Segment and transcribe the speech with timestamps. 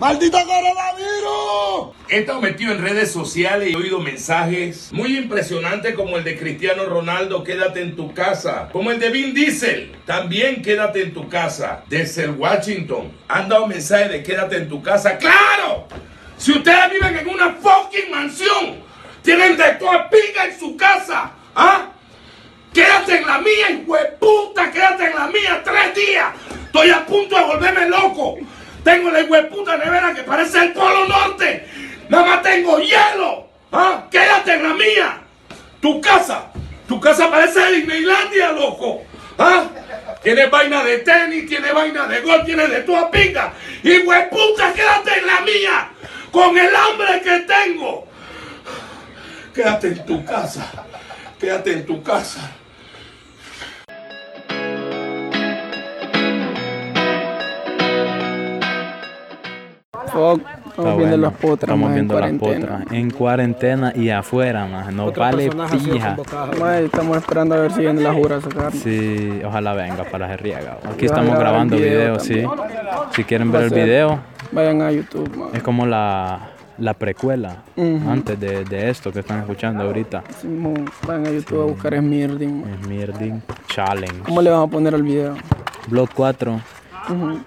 [0.00, 1.94] ¡Maldito coronavirus!
[2.08, 6.38] He estado metido en redes sociales y he oído mensajes muy impresionantes como el de
[6.38, 8.70] Cristiano Ronaldo, quédate en tu casa.
[8.72, 11.84] Como el de Vin Diesel, también quédate en tu casa.
[11.86, 15.18] Desde el Washington, han dado mensajes de quédate en tu casa.
[15.18, 15.86] ¡Claro!
[16.38, 18.76] Si ustedes viven en una fucking mansión,
[19.20, 21.32] tienen de toda pica en su casa.
[21.54, 21.90] ¿Ah?
[22.72, 26.28] Quédate en la mía, hijo de puta, quédate en la mía tres días.
[26.64, 28.38] Estoy a punto de volverme loco.
[28.84, 31.66] Tengo la hijo de puta nevera que parece el Polo Norte.
[32.08, 33.48] Nada más tengo hielo.
[33.72, 34.06] ¿Ah?
[34.10, 35.20] Quédate en la mía.
[35.80, 36.46] Tu casa.
[36.88, 39.02] Tu casa parece Disneylandia, loco.
[39.38, 39.64] ¿Ah?
[40.22, 43.52] Tiene vaina de tenis, tiene vaina de golf, tiene de toda pica.
[43.82, 45.90] Hijo de puta, quédate en la mía.
[46.30, 48.06] Con el hambre que tengo.
[49.54, 50.70] Quédate en tu casa.
[51.38, 52.40] Quédate en tu casa.
[60.12, 62.78] Fuck, estamos viendo las potras, Estamos más en viendo las cuarentena.
[62.78, 62.92] potras.
[62.98, 64.92] En cuarentena y afuera, más.
[64.92, 66.16] No vale pija.
[66.84, 68.72] Estamos esperando a ver si viene la jura a sacar.
[68.72, 70.78] Sí, ojalá venga para Jerriaga.
[70.92, 72.44] Aquí estamos grabando el video videos, sí.
[73.12, 74.20] Si quieren Va ver el video,
[74.52, 79.84] Vayan a YouTube, es como la, la precuela antes de, de esto que están escuchando
[79.84, 80.24] ahorita.
[80.40, 82.64] Simón, Vayan a YouTube a buscar Smirding.
[82.84, 84.20] Smirding Challenge.
[84.24, 85.34] ¿Cómo le vamos a poner al video?
[85.86, 86.60] Blog 4,
[87.10, 87.38] Ujú.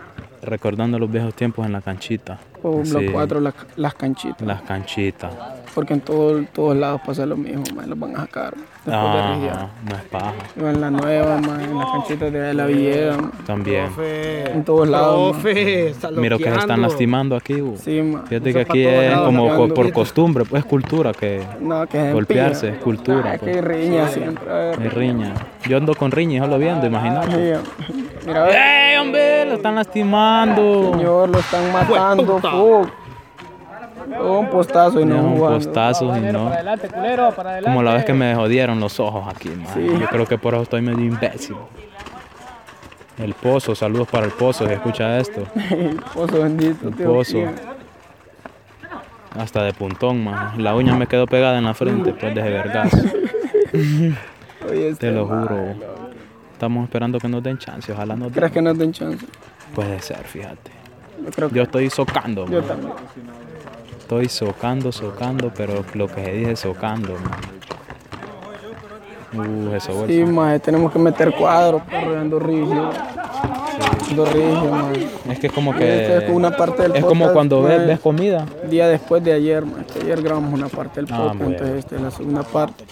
[0.44, 2.40] Recordando los viejos tiempos en la canchita.
[2.62, 4.42] O Blog Sí, 4, las, las canchitas.
[4.48, 5.32] Las canchitas.
[5.74, 7.88] Porque en todo- todos lados pasa lo mismo, mae.
[7.88, 8.54] Los van a sacar.
[8.86, 10.34] Después Ah, no es paja.
[10.58, 13.32] En la nueva, mae, en las canchitas de la Villeda, mae.
[13.46, 13.86] También.
[13.98, 15.32] En todos lados.
[15.38, 17.62] Profe, Miro que se están lastimando aquí.
[17.62, 17.78] uh.
[17.78, 18.24] Sí, mae.
[18.28, 22.70] Fíjate que aquí es como por costumbre, pues es cultura que No, que es golpearse,
[22.70, 23.52] es cultura, Ah, es pues.
[23.52, 24.44] que hay riña siempre.
[24.52, 25.34] hay riña.
[25.70, 27.32] Yo ando con riña y solo viendo, imagínate.
[27.32, 27.96] Sí,
[28.28, 28.56] Mira, a ver.
[28.56, 29.46] ¡Ey, hombre!
[29.46, 30.92] Lo están lastimando.
[30.94, 32.40] Señor, lo están matando.
[32.40, 32.90] fuck.
[34.20, 36.52] Un postazo y no un postazo y no.
[37.64, 39.68] Como la vez que me jodieron los ojos aquí, man.
[39.74, 39.86] Sí.
[40.00, 41.56] Yo creo que por eso estoy medio imbécil.
[43.18, 45.44] El pozo, saludos para el pozo que escucha esto.
[46.14, 47.14] Pozo bendito, El tío.
[47.14, 47.38] pozo.
[49.38, 50.52] Hasta de puntón, man.
[50.62, 52.98] La uña me quedó pegada en la frente, pues de vergazo.
[54.70, 55.76] Oye, este Te lo juro.
[56.54, 58.36] Estamos esperando que nos den chance, ojalá nos den.
[58.36, 59.26] ¿Crees que nos den chance?
[59.76, 60.72] Puede ser, fíjate.
[61.24, 62.68] Yo creo que Yo estoy socando, yo man.
[62.68, 62.94] también.
[64.22, 67.32] Estoy socando, socando, pero lo que se dice socando, man.
[69.36, 70.24] Uh, eso Sí,
[70.64, 72.92] tenemos que meter cuadros, perro, ando rígido.
[75.30, 76.32] Es que es como Esta es que.
[76.32, 78.46] una parte del Es como cuando ves, ves comida.
[78.70, 81.52] Día después de ayer, que Ayer grabamos una parte del Ah, podcast, bueno.
[81.54, 82.84] entonces esta es la segunda parte.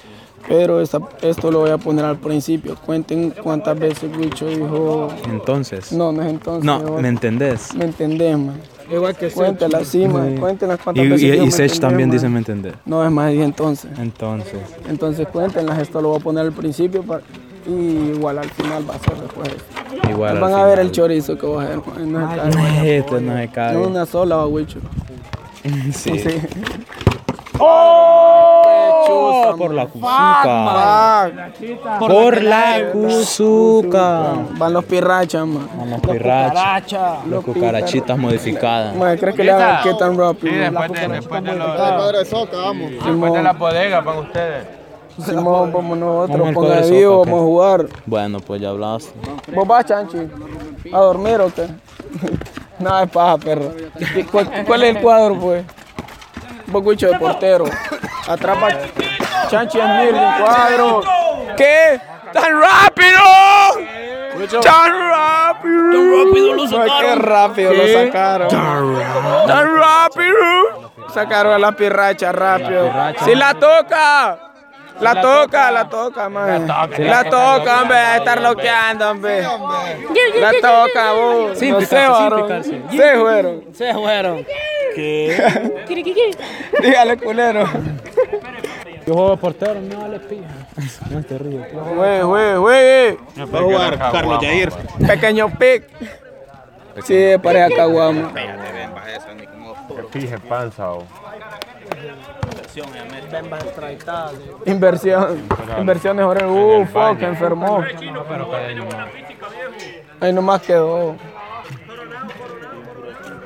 [0.48, 2.76] Pero esta- esto lo voy a poner al principio.
[2.84, 5.10] Cuenten cuántas veces Wicho dijo.
[5.30, 5.92] Entonces.
[5.92, 6.64] No, no es entonces.
[6.66, 6.80] No.
[7.00, 7.76] ¿me entendés?
[7.76, 8.60] ¿Me entendés, man?
[8.92, 10.38] Igual que Cuéntala, sí, man.
[10.38, 12.16] Cuéntenlas Y, cuántas y, veces y dijo, ¿me Sech también man?
[12.18, 12.74] dice ¿me entendés?
[12.86, 13.90] No, es más, y entonces.
[13.98, 14.60] Entonces.
[14.90, 17.22] Entonces cuéntenlas, esto lo voy a poner al principio para-
[17.68, 17.72] y
[18.16, 19.48] igual al final va a ser después.
[19.50, 20.10] esto.
[20.10, 20.36] Igual.
[20.36, 22.12] al Van a ver el chorizo que va a hacer, man.
[22.12, 22.84] No, es.
[22.84, 23.74] Este no se cabe.
[23.74, 24.46] No una sola.
[25.94, 26.18] Sí.
[26.18, 26.40] Sí.
[27.62, 28.72] ¡Oh!
[29.58, 31.32] Por la cuzuca.
[32.00, 34.34] Por la cuzuca.
[34.58, 35.70] Van los pirrachas, man.
[35.78, 37.18] Vamos, pirracha.
[37.28, 38.96] Los cucarachitas modificadas.
[38.96, 40.56] Man, ¿crees que le hagan qué tan rápido?
[40.56, 42.92] Después de, después de, vamos.
[42.92, 44.68] después la bodega para ustedes.
[45.20, 47.86] Simón, vamos nosotros, ponga vivo, vamos a jugar.
[48.06, 49.12] Bueno, pues ya hablaste.
[49.54, 50.18] ¿Vos vas, Chanchi?
[50.92, 51.68] ¿A dormir o qué?
[52.80, 53.72] no, es paja, perro.
[54.16, 55.66] ¿Y cuál, cuál es el cuadro, pues?
[56.72, 57.66] Vos, Wicho, de portero.
[58.28, 58.70] Atrapa
[59.50, 61.02] Chanchi es mil, un cuadro.
[61.58, 62.00] ¿Qué?
[62.32, 63.20] ¡Tan rápido!
[64.62, 65.92] ¡Tan rápido!
[65.92, 67.02] ¡Tan rápido lo sacaron!
[67.02, 68.48] ¡Qué rápido lo sacaron!
[69.48, 70.92] ¡Tan rápido!
[71.14, 72.90] Sacaron a la pirracha rápido.
[73.26, 74.51] ¡Si la toca!
[75.02, 76.68] La toca, la toca, man.
[76.68, 79.42] La toca, hombre, a estar loqueando, hombre.
[79.42, 81.58] La toca, vos.
[81.58, 82.82] Sin no picarse, sé, sin picarse.
[82.92, 83.64] Se fueron.
[83.74, 84.46] Se fueron.
[86.82, 87.66] Dígale, culero.
[89.06, 90.48] Yo juego portero, no vale pija.
[91.10, 91.74] No te ríes.
[91.74, 93.18] Güey, güey, güey.
[93.54, 94.72] Va a jugar Carlos Jair.
[95.08, 95.86] Pequeño pic.
[97.04, 98.32] Sí, pareja caguama.
[100.12, 101.04] Fije panza o.
[104.66, 105.48] Inversión.
[105.80, 106.48] Inversiones ahora.
[106.48, 107.84] Uh, fuck, enfermó.
[110.20, 111.16] Ahí nomás quedó.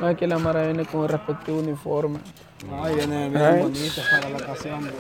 [0.02, 2.20] Ay, que la Mara viene con el respectivo uniforme.
[2.84, 3.62] Ay, viene bien Ay.
[3.62, 4.92] bonito para la ocasión.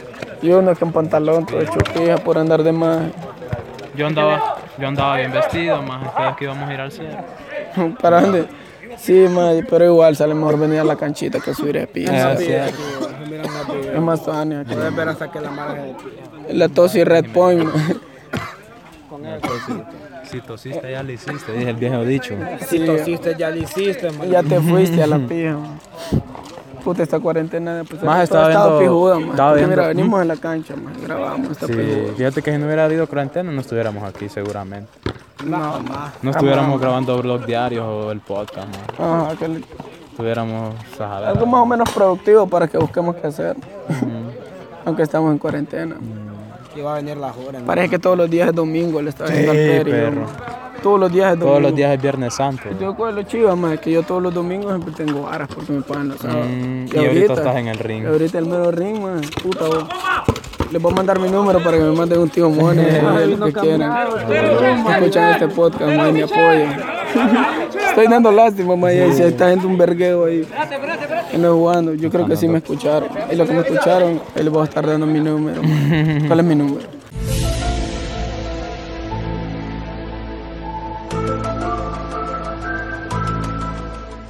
[0.41, 3.01] Y uno que en pantalón todo hecho pija por andar de más.
[3.95, 7.17] Yo andaba, yo andaba bien vestido, más que es que íbamos a ir al cielo.
[8.01, 8.47] ¿Para dónde?
[8.97, 12.07] Sí, mae, pero igual sale mejor venir a la canchita que subir a pie.
[13.95, 14.73] Es más aquí.
[14.73, 16.53] Puedes ver hasta que la de pie.
[16.55, 17.95] La tos y Red Point, mae.
[20.29, 22.33] Si tosiste, ya lo hiciste, dije el viejo dicho.
[22.67, 24.27] Si tosiste, ya lo hiciste, man.
[24.29, 25.55] Ya te fuiste a la pija.
[26.83, 30.35] Puta, esta cuarentena, pues, Más estaba estado viendo- pijuda, estaba viendo- mira, venimos en la
[30.35, 32.13] cancha, mae, grabamos esta Sí, pijuda.
[32.17, 34.89] fíjate que si no hubiera habido cuarentena no estuviéramos aquí seguramente.
[35.43, 36.13] No, más.
[36.21, 39.25] No estuviéramos grabando blog diarios o el podcast, man.
[39.25, 39.61] Ajá, que le-
[40.15, 41.27] Estuviéramos a ver.
[41.27, 43.57] algo más o menos productivo para que busquemos qué hacer.
[44.85, 45.97] Aunque estamos en cuarentena.
[46.73, 47.51] Que va a venir la jura.
[47.59, 47.65] man.
[47.65, 50.25] Parece que todos los días es domingo, le está viendo al Sí, Peri, perro.
[50.81, 51.49] Todos los días es domingo.
[51.49, 52.63] Todos los días es Viernes Santo.
[52.79, 55.81] Yo con lo chiva, más que yo todos los domingos siempre tengo varas porque me
[55.81, 56.47] pagan los sábados.
[56.47, 58.03] Mm, y ahorita estás en el ring.
[58.03, 59.21] y ahorita el mero ring, man.
[59.43, 59.83] Puta, vos.
[60.71, 63.01] Les voy a mandar mi número para que me manden un tío mone,
[63.37, 64.07] lo que quieran.
[64.31, 67.04] Escuchan este podcast, man, y me apoyen.
[67.89, 70.47] Estoy dando lástima, man, y si está gente un vergueo ahí.
[71.37, 71.93] No jugando.
[71.93, 73.09] Yo creo que sí me escucharon.
[73.31, 75.61] Y los que me escucharon, les voy a estar dando mi número.
[76.27, 76.94] ¿Cuál es mi número?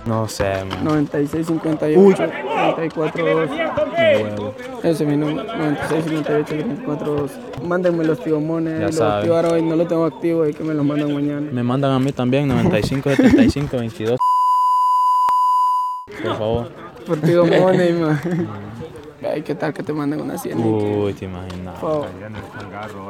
[0.05, 0.83] No sé, man.
[0.83, 2.29] 9658
[2.75, 3.49] 342
[4.83, 7.31] Ese es mi número, 9658 342
[7.63, 9.13] Mándenme los tigomones, Ya los saben.
[9.17, 11.49] activaron hoy, no los tengo activos y que me los mandan mañana.
[11.51, 14.19] Me mandan a mí también 95 75 22.
[16.23, 16.71] Por favor.
[17.07, 18.19] Por tigomones, man.
[19.33, 20.59] Ay, ¿qué tal que te manden una cien?
[20.63, 21.75] Uy, te imaginas.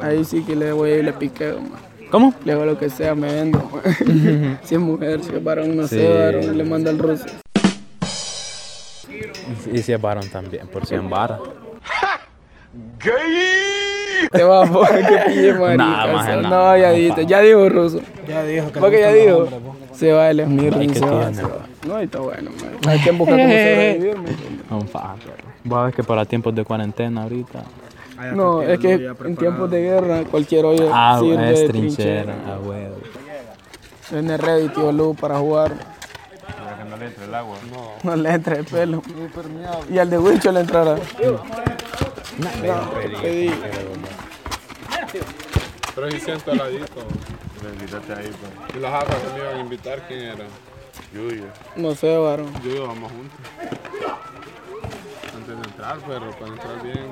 [0.01, 1.71] Ahí sí que le voy a ir le piqueo, man.
[2.11, 2.33] ¿Cómo?
[2.45, 3.59] Le hago lo que sea, me vendo.
[3.59, 4.59] man.
[4.63, 5.95] si es mujer, si es varón, no Sí.
[5.95, 7.25] sé, varón, le mando al ruso.
[9.71, 11.39] Y si es varón también, por 100 varas.
[14.31, 15.77] Te va a poner que pille, marica.
[15.77, 17.99] Nah, maje, no, nah, ya no, dijiste, ya dijo ruso.
[18.27, 19.47] Ya dijo que Porque ya dijo,
[19.93, 21.31] se va, él es mi Ay, ring, qué se va, va.
[21.87, 22.71] No, y está bueno, man.
[22.87, 24.65] Hay que buscar cómo sobrevivir, ¿me entiendes?
[24.71, 25.35] Un fa, pero.
[25.63, 27.63] Vos sabés que para tiempos de cuarentena ahorita.
[28.33, 28.93] No, es que
[29.25, 32.23] en tiempos de guerra cualquier hoyo Ah, sirve es de trinchera.
[32.23, 32.53] trinchera.
[32.53, 32.95] Ah, huevo.
[34.11, 35.73] Viene ready, tío Lu, para jugar.
[35.73, 37.57] Para que no le entre el agua.
[38.03, 39.01] No le entra el pelo.
[39.91, 40.95] Y al de Wicho le entrará.
[43.21, 43.51] Pedí.
[45.95, 46.85] Pero si siento heladito.
[47.79, 48.75] Quítate ahí, pues.
[48.75, 50.45] Y las ajas que me iban a invitar, ¿quién era?
[51.13, 51.45] Yuyo.
[51.75, 52.51] No sé, varón.
[52.63, 53.39] Yo y yo vamos juntos.
[55.35, 57.07] Antes de entrar, pero para entrar bien,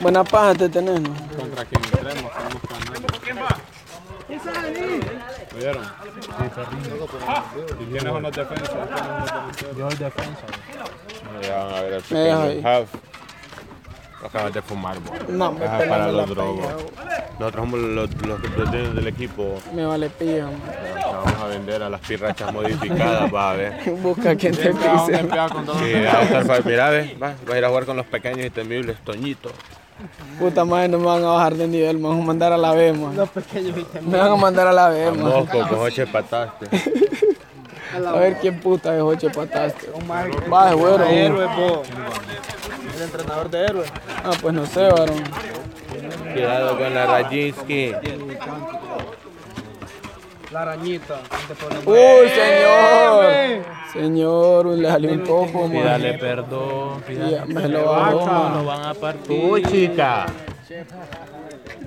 [0.00, 0.94] Buena paja te ¿no?
[1.36, 3.06] contra quien entremos, estamos ganando.
[5.56, 5.84] ¿Oyeron?
[7.80, 9.78] ¿Y.
[9.78, 10.46] Yo soy defensa.
[11.42, 12.88] Ya van a ver el pequeño Half.
[14.24, 15.12] Acabas de fumar, bo.
[15.28, 16.66] No, me pelan para los drogos.
[16.66, 19.58] pella, Nosotros somos los, los, los dueños del equipo.
[19.74, 23.90] Me vale que Vamos a vender a las pirrachas modificadas, va a ver.
[24.02, 25.18] Busca quien te pise.
[25.18, 28.06] Sí, va a estar fa- mira, ve, va, vas a ir a jugar con los
[28.06, 29.50] pequeños y temibles, Toñito.
[30.38, 32.72] Puta madre, no me van a bajar de nivel, me van a mandar a la
[32.72, 33.14] B, man.
[34.02, 35.20] Me van a mandar a la B, man.
[35.20, 36.66] Mosco, con ocho pataste.
[37.94, 39.88] A ver quién puta es ocho pataste.
[40.52, 41.04] Va, es güero.
[41.04, 41.46] Héroe,
[43.04, 43.86] entrenador de héroe.
[44.24, 45.22] Ah, pues no sé, varón.
[46.32, 47.92] Cuidado con la Rajinsky.
[50.50, 51.20] La arañita.
[51.84, 53.64] Uy, señor.
[53.92, 55.72] Señor, le salió un cojo, man.
[55.72, 57.02] Pídale perdón.
[57.02, 57.84] Pídale me lo
[58.64, 59.40] van a partir.
[59.40, 60.26] Tú, chica.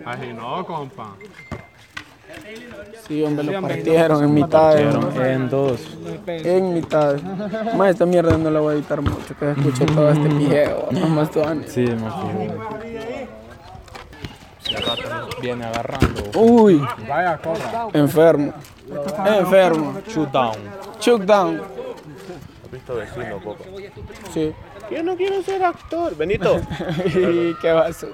[0.06, 1.16] Así no, compa.
[3.08, 4.78] Sí, hombre, lo partieron en mitad.
[4.80, 5.80] En dos.
[6.28, 7.16] En mitad.
[7.76, 10.88] Más esta mierda no la voy a editar mucho, que escuche todo este pijeo.
[10.92, 11.42] Nomás tú.
[11.68, 12.14] Sí, nos
[15.42, 16.24] viene agarrando.
[16.36, 17.88] Uy, Vaya, corra.
[17.94, 18.54] enfermo.
[19.26, 19.94] Enfermo.
[20.08, 20.56] Shoot down.
[21.00, 21.62] Chuck down.
[22.66, 23.64] ¿Has visto vecino, poco?
[24.34, 24.54] Sí.
[24.90, 26.16] Yo no quiero ser actor.
[26.16, 26.60] Benito.
[27.16, 28.14] Y qué basura.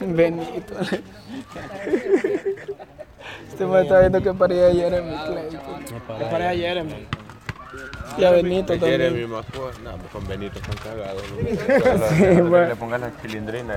[0.00, 0.74] Benito.
[3.48, 6.18] Este me está viendo que paría ayer en mi Clayton.
[6.18, 7.06] Me paré ayer, man.
[8.18, 9.28] Y a Benito ¿Qué quiere también.
[9.28, 9.78] mi mascota?
[9.82, 11.22] No, pues con Benito están cagados.
[11.30, 12.44] ¿no?
[12.50, 12.68] bueno.
[12.68, 13.76] Le pongan la cilindrina.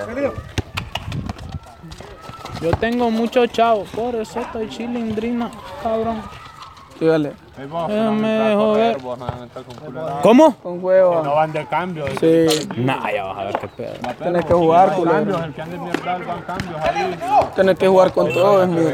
[2.61, 5.49] Yo tengo mucho chavo, por eso estoy chilindrina,
[5.81, 6.21] cabrón.
[6.99, 7.48] Déjame joder.
[10.21, 10.55] ¿Cómo?
[10.55, 11.23] Con huevo.
[11.23, 12.05] van de cambio.
[12.19, 12.45] Sí.
[12.77, 13.93] Nah, ya vas a ver qué pedo.
[14.21, 15.43] Tienes que jugar, culero.
[15.43, 17.19] El que ande mierda van cambios ahí.
[17.55, 18.89] Tienes que jugar con todo, es mío.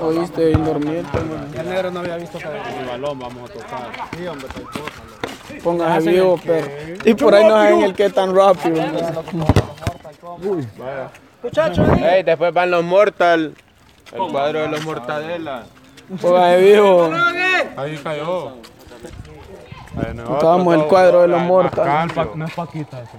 [0.00, 1.50] Oíste, y dormirte, man.
[1.54, 4.08] El negro no había visto que El balón vamos a tocar.
[4.16, 5.62] Sí, hombre, tal cosa.
[5.62, 6.68] Póngase vivo, perro.
[7.04, 8.76] Y por ahí no saben el que tan rápido.
[8.76, 8.96] man.
[11.42, 13.54] Muchachos, Ey, después van los Mortal.
[14.12, 15.64] El cuadro de los Mortadela.
[16.20, 17.10] Póngase vivo.
[17.76, 18.48] Ahí cayó.
[19.96, 21.86] Ahí en el cuadro de los muertos.
[22.34, 23.16] No es Paquita ese.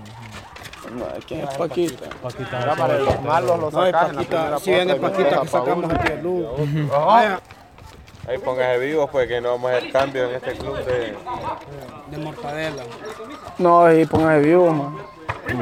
[0.91, 2.05] No, ¿Quién es Paquita?
[2.23, 2.65] Paquita
[2.99, 6.45] Los malos los No, Paquita, si viene Paquita que sacamos aquí el luz.
[8.27, 11.17] Ahí póngase vivos, pues que no vamos a hacer cambio en este club de.
[12.11, 12.83] De mortadela.
[13.57, 14.97] No, y póngase vivo, man.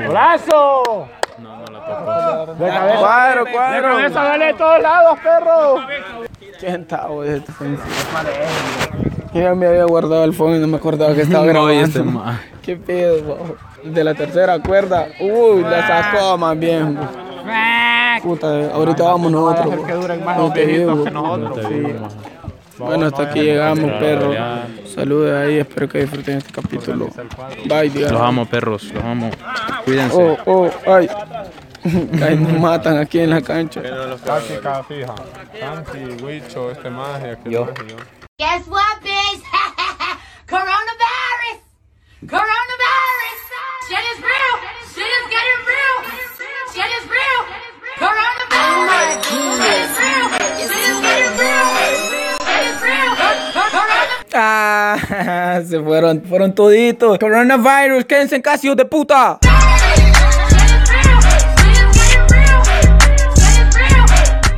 [0.09, 1.07] ¡Brazo!
[1.37, 2.53] No, no la tocó.
[2.55, 2.99] De cabeza.
[2.99, 3.81] Cuadro, De cuadro.
[3.95, 5.75] cabeza, dale de todos lados, perro.
[9.33, 11.73] Yo ya me había guardado el phone y no me acordaba que estaba grabando.
[11.83, 12.41] este ma.
[12.61, 13.55] ¿Qué pedo, bo?
[13.83, 15.07] De la tercera cuerda.
[15.19, 16.95] Uy, la sacó más bien.
[16.95, 17.07] bo.
[18.23, 19.75] Puta, ahorita vamos nosotros.
[19.87, 21.05] No los te digo.
[21.11, 21.37] No.
[22.77, 24.33] Bueno, hasta aquí llegamos, perro.
[24.93, 27.07] Saludos ahí, espero que disfruten este capítulo.
[27.65, 28.27] Bye, Los diga.
[28.27, 28.91] amo, perros.
[28.93, 29.29] Los amo.
[29.85, 30.37] Cuídense.
[30.45, 31.07] Oh, oh, ay.
[32.21, 33.81] Ay, nos matan aquí en la cancha.
[34.25, 35.13] Táctica fija.
[35.59, 37.67] Santi, Huicho, este maje, aquel Yo.
[38.39, 39.43] Guess what, bitch?
[40.49, 41.61] Coronavirus!
[42.25, 43.39] Coronavirus!
[43.87, 44.55] Shit is real!
[44.95, 45.97] Shit is getting real!
[46.73, 47.41] Shit is real!
[48.01, 49.21] Coronavirus!
[49.61, 50.25] Shit is real!
[50.57, 51.67] Shit is getting real!
[52.41, 53.11] Shit is real!
[53.53, 54.33] Coronavirus!
[54.33, 57.19] Ah, se fueron, fueron toditos.
[57.19, 59.39] Coronavirus, quédense en casa, hijos de puta.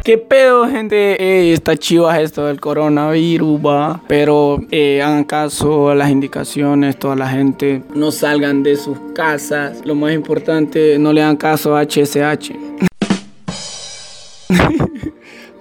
[0.07, 1.21] ¿Qué pedo, gente?
[1.21, 4.01] Ey, está chivas esto del coronavirus, va.
[4.07, 7.83] Pero eh, hagan caso a las indicaciones, toda la gente.
[7.93, 9.81] No salgan de sus casas.
[9.83, 12.53] Lo más importante, no le hagan caso a HSH.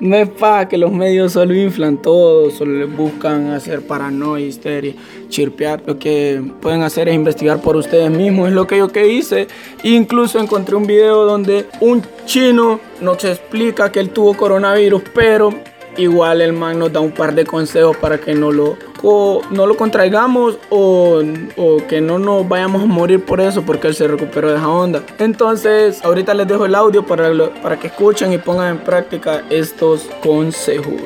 [0.07, 4.95] No es para que los medios solo inflan todo, solo les buscan hacer paranoia, histeria,
[5.29, 5.83] chirpear.
[5.85, 9.49] Lo que pueden hacer es investigar por ustedes mismos, es lo que yo que hice.
[9.83, 15.53] Incluso encontré un video donde un chino nos explica que él tuvo coronavirus, pero
[15.98, 19.66] igual el man nos da un par de consejos para que no lo, co- no
[19.66, 21.22] lo contraigamos o,
[21.58, 24.70] o que no nos vayamos a morir por eso, porque él se recuperó de esa
[24.70, 25.04] onda.
[25.20, 29.44] Entonces, ahorita les dejo el audio para, lo- para que escuchen y pongan en práctica
[29.50, 31.02] estos consejos.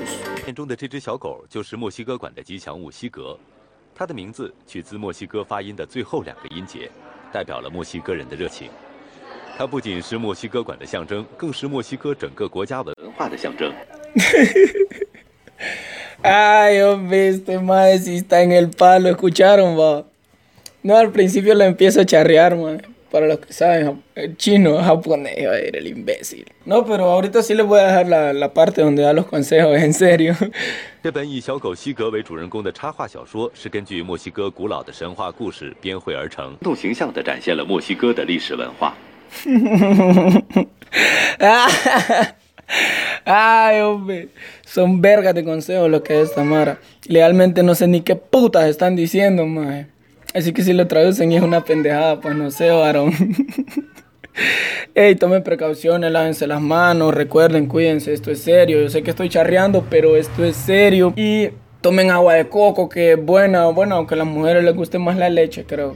[0.46, 3.36] 片中的这只小狗就是墨西哥馆的吉祥物西格，
[3.96, 6.91] 它的名字取自墨西哥发音的最后两个音节，
[7.34, 8.70] 代表了墨西哥人的热情。
[9.58, 13.74] 它不仅是墨西哥馆的象征，更是墨西哥整个国家文化的象征。
[16.24, 20.05] Ay, hombre, este mae sí está en el palo, ¿escucharon, va?
[20.84, 22.82] No, al principio lo empiezo a charrear, mae.
[23.12, 26.46] Para los que saben, jap- el chino, japonés, va a ir el imbécil.
[26.65, 29.77] No, pero ahorita sí les voy a dejar la, la parte donde da los consejos,
[29.77, 30.36] en serio.
[31.01, 38.98] 这本以小狗西格为主人公的插画小说是根据墨西哥古老的神话故事编绘而成，生动形象地展现了墨西哥的历史文化。
[43.32, 44.30] Ay, hombre,
[44.66, 46.80] son vergas de consejos lo que es esta Mara.
[47.06, 49.87] Legalmente no sé ni qué putas están diciendo, mae.
[50.34, 53.12] Así que si lo traducen y es una pendejada, pues no sé, varón.
[54.96, 58.82] Ey, tomen precauciones, lávense las manos, recuerden, cuídense, esto es serio.
[58.82, 61.12] Yo sé que estoy charreando, pero esto es serio.
[61.14, 61.50] Y
[61.82, 65.16] tomen agua de coco, que es buena, bueno, aunque a las mujeres les guste más
[65.16, 65.94] la leche, creo.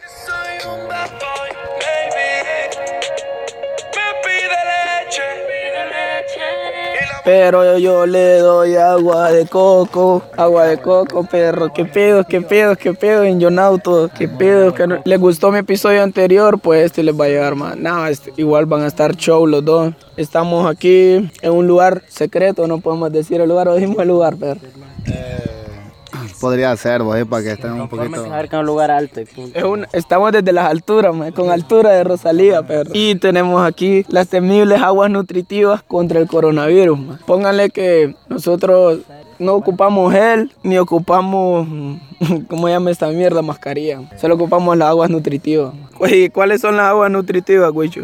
[7.24, 11.72] Pero yo le doy agua de coco, agua de coco, perro.
[11.72, 14.10] ¿Qué pedo, qué pedo, qué pedo, Injonauto?
[14.16, 14.74] ¿Qué pedo?
[14.74, 16.58] que no- ¿Les gustó mi episodio anterior?
[16.60, 17.76] Pues este les va a llegar más.
[17.78, 19.94] No, este- igual van a estar show los dos.
[20.18, 24.36] Estamos aquí en un lugar secreto, no podemos decir el lugar, o dijimos el lugar,
[24.36, 24.60] perro.
[26.44, 28.22] Podría ser, vos, para que estén un poquito.
[28.50, 29.58] que un lugar alto y punto.
[29.58, 32.90] Es un- estamos desde las alturas, mae, con altura de Rosalía, perro.
[32.92, 36.98] Y tenemos aquí las temibles aguas nutritivas contra el coronavirus.
[36.98, 37.16] mae.
[37.26, 39.00] Pónganle que nosotros
[39.38, 41.66] no ocupamos gel ni ocupamos,
[42.48, 43.40] ¿cómo llama esta mierda?
[43.40, 44.02] Mascarilla.
[44.18, 45.72] Solo ocupamos las aguas nutritivas.
[45.98, 48.02] Oye, ¿cuáles son las aguas nutritivas, Guicho?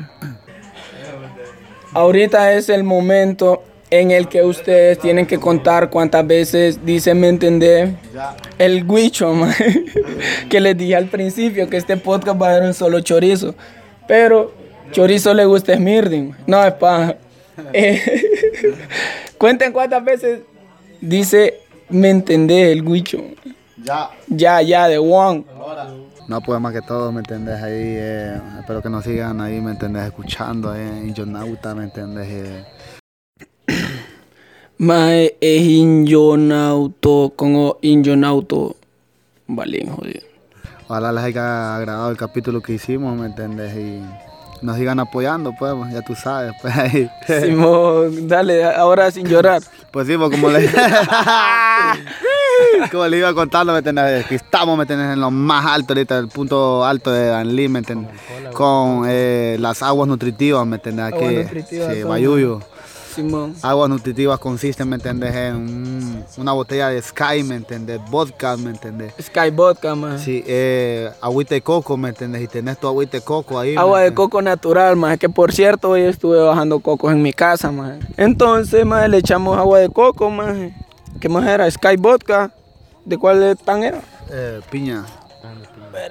[1.92, 7.28] Ahorita es el momento en el que ustedes tienen que contar cuántas veces dicen me
[7.28, 7.96] entendé
[8.58, 9.52] el guicho, man,
[10.48, 13.54] que les dije al principio que este podcast va a ser un solo chorizo,
[14.06, 14.52] pero
[14.92, 17.16] chorizo le gusta Smirding, no es paja.
[17.74, 18.00] Eh,
[19.36, 20.40] cuenten cuántas veces
[20.98, 21.58] dice
[21.90, 23.18] me entendé el guicho.
[23.82, 24.10] Ya.
[24.28, 25.44] Ya, ya, de one.
[26.28, 27.60] No, pues más que todo, ¿me entendés?
[27.60, 30.04] Ahí, eh, espero que nos sigan ahí, ¿me entendés?
[30.04, 32.28] Escuchando, eh, Injonauta, ¿me entendés?
[32.28, 32.64] Eh,
[34.80, 38.76] Mae es Injonauto, como Injonauto.
[39.46, 40.22] Vale, jodido.
[40.88, 43.76] ojalá les haya agradado el capítulo que hicimos, ¿me entendés?
[43.76, 44.00] Y
[44.62, 47.10] nos sigan apoyando, pues, ya tú sabes, pues ahí.
[47.26, 49.60] Simón, dale, ahora sin llorar.
[49.92, 50.66] Pues sí, pues como le,
[52.90, 54.24] como le iba contando, ¿me entiendes?
[54.28, 55.12] Que estamos, ¿me entiendes?
[55.12, 58.12] En lo más alto ahorita, el punto alto de Danlí, ¿me entiendes?
[58.54, 61.04] Con eh, las aguas nutritivas, ¿me entiendes?
[61.04, 62.62] Aquí, Aguas nutritivas sí, Bayuyo.
[63.14, 63.54] Simón.
[63.62, 65.34] Aguas nutritivas consisten, ¿me entiendes?
[65.34, 68.00] En un- una botella de Sky, ¿me entiendes?
[68.10, 69.12] Vodka, ¿me entiendes?
[69.20, 70.18] Sky Vodka, man.
[70.18, 72.42] Sí, eh, agüita de coco, ¿me entiendes?
[72.42, 73.74] Y tenés tu agüita de coco ahí.
[73.74, 77.32] ¿me Agua de coco natural, más que por cierto hoy estuve bajando cocos en mi
[77.32, 77.98] casa, más.
[78.16, 80.56] Entonces, más le echamos agua de coco, más.
[81.20, 81.70] ¿Qué más era?
[81.70, 82.52] Sky Vodka.
[83.04, 84.00] ¿De cuál tan era?
[84.30, 85.04] Eh, piña.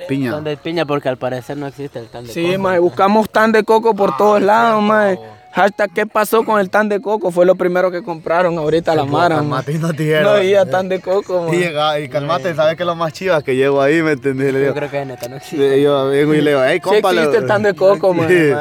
[0.08, 0.32] Piña.
[0.32, 2.60] Tan de piña porque al parecer no existe el tan de Sí, coco.
[2.60, 5.18] más buscamos tan de coco por todos lados, más.
[5.51, 7.32] Hashtag, ¿qué pasó con el tan de coco?
[7.32, 9.38] Fue lo primero que compraron ahorita la Mara.
[9.38, 10.24] Calmate no dijeron.
[10.24, 11.53] No había tan de coco, man.
[11.53, 13.41] Y, llega, y calmate, ¿sabes qué es lo más chiva?
[13.41, 15.75] Que llego ahí, ¿me le Yo creo que neta no existe.
[15.75, 17.12] Sí, yo vengo y le digo, hey, Sí compa.
[17.12, 18.27] le- existe el tan de coco, man.
[18.29, 18.51] Sí.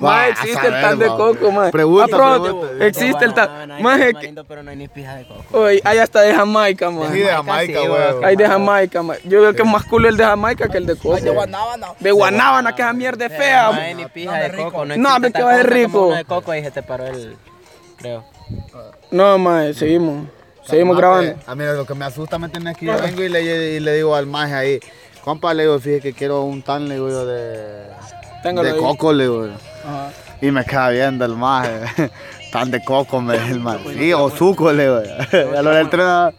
[0.00, 1.16] Más Va, existe el tan de va.
[1.16, 1.70] coco, man.
[1.72, 2.38] Pregunta, Ah.
[2.80, 3.82] Existe el tan.
[3.82, 4.34] Más es que.
[4.46, 5.58] pero no hay ni pija de coco.
[5.58, 7.12] Oye, hay hasta de Jamaica, man.
[7.12, 8.24] Sí, de Jamaica, sí, güey.
[8.24, 9.16] Hay de Jamaica, man.
[9.24, 11.16] Yo veo que es más cool el de Jamaica que el de coco.
[11.16, 11.88] de Guanábana.
[11.98, 13.72] De Guanábana, que esa mierda es fea.
[13.72, 14.84] No hay ni pija de coco.
[14.84, 16.14] No, me tal queda de rico.
[16.40, 17.36] Coco y se te paró el...
[17.98, 18.24] Creo.
[19.10, 20.28] No, man, seguimos.
[20.64, 21.34] Seguimos grabando.
[21.46, 22.76] A mí lo que me asusta, ¿me entiendes?
[22.76, 23.42] Que yo vengo y le,
[23.76, 24.80] y le digo al maje ahí,
[25.24, 27.86] compa, le digo, fíjate que quiero un tan, le digo yo, de,
[28.42, 28.80] Téngalo de ahí.
[28.80, 29.48] coco, le digo.
[29.84, 30.10] Ajá.
[30.40, 31.80] Y me queda viendo el maje.
[32.52, 33.94] Tan de coco, me dice el maje.
[33.94, 34.96] Sí, o suco, le digo.
[35.56, 36.34] A lo del entrenador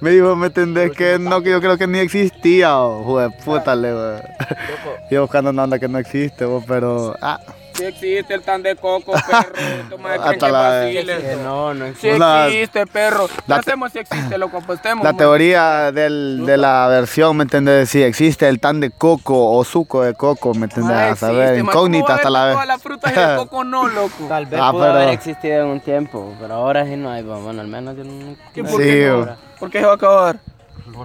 [0.00, 0.90] me dijo, ¿me entendés?
[0.92, 4.14] Que no, que yo creo que ni existía, oh, joder, puta, le digo.
[5.10, 7.14] Yo buscando una onda que no existe, pero.
[7.20, 7.40] Ah,
[7.74, 10.22] Sí existe el tan de coco, perro.
[10.22, 12.18] Hasta la- Eh, no, no Sí existe.
[12.18, 13.28] La- existe, perro.
[13.46, 14.38] la- ¿Qué hacemos si existe?
[14.38, 15.04] Lo compostemos.
[15.04, 17.88] La teoría del, de la versión, ¿me entendés?
[17.90, 20.90] Si existe el tan de coco o suco de coco, ¿me entendés?
[20.96, 22.54] Man, A saber, incógnita ¿Cómo hasta la vez.
[22.54, 24.26] Todas las frutas y el coco no, loco.
[24.28, 27.22] Tal vez Ah, pudo pero- haber existido en un tiempo, pero ahora sí no hay.
[27.22, 28.36] Bueno, al menos yo no...
[28.54, 29.36] ¿Qué, no por Sí, qué no?
[29.58, 30.40] ¿Por qué se va a acabar?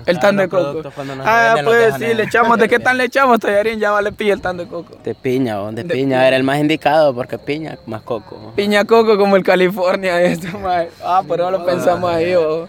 [0.06, 0.82] El tan de coco.
[1.24, 2.58] Ah, pues sí, le echamos.
[2.58, 3.79] ¿De qué tan le echamos, tallarín?
[3.79, 4.98] Ya vale pilla el tan de coco.
[5.03, 5.94] De piña, de, De piña.
[5.94, 6.27] piña.
[6.27, 8.53] Era el más indicado porque piña más coco.
[8.55, 10.22] Piña coco como el California.
[10.24, 10.88] Esto, man.
[11.03, 12.68] Ah, pero no lo pensamos ahí, oh.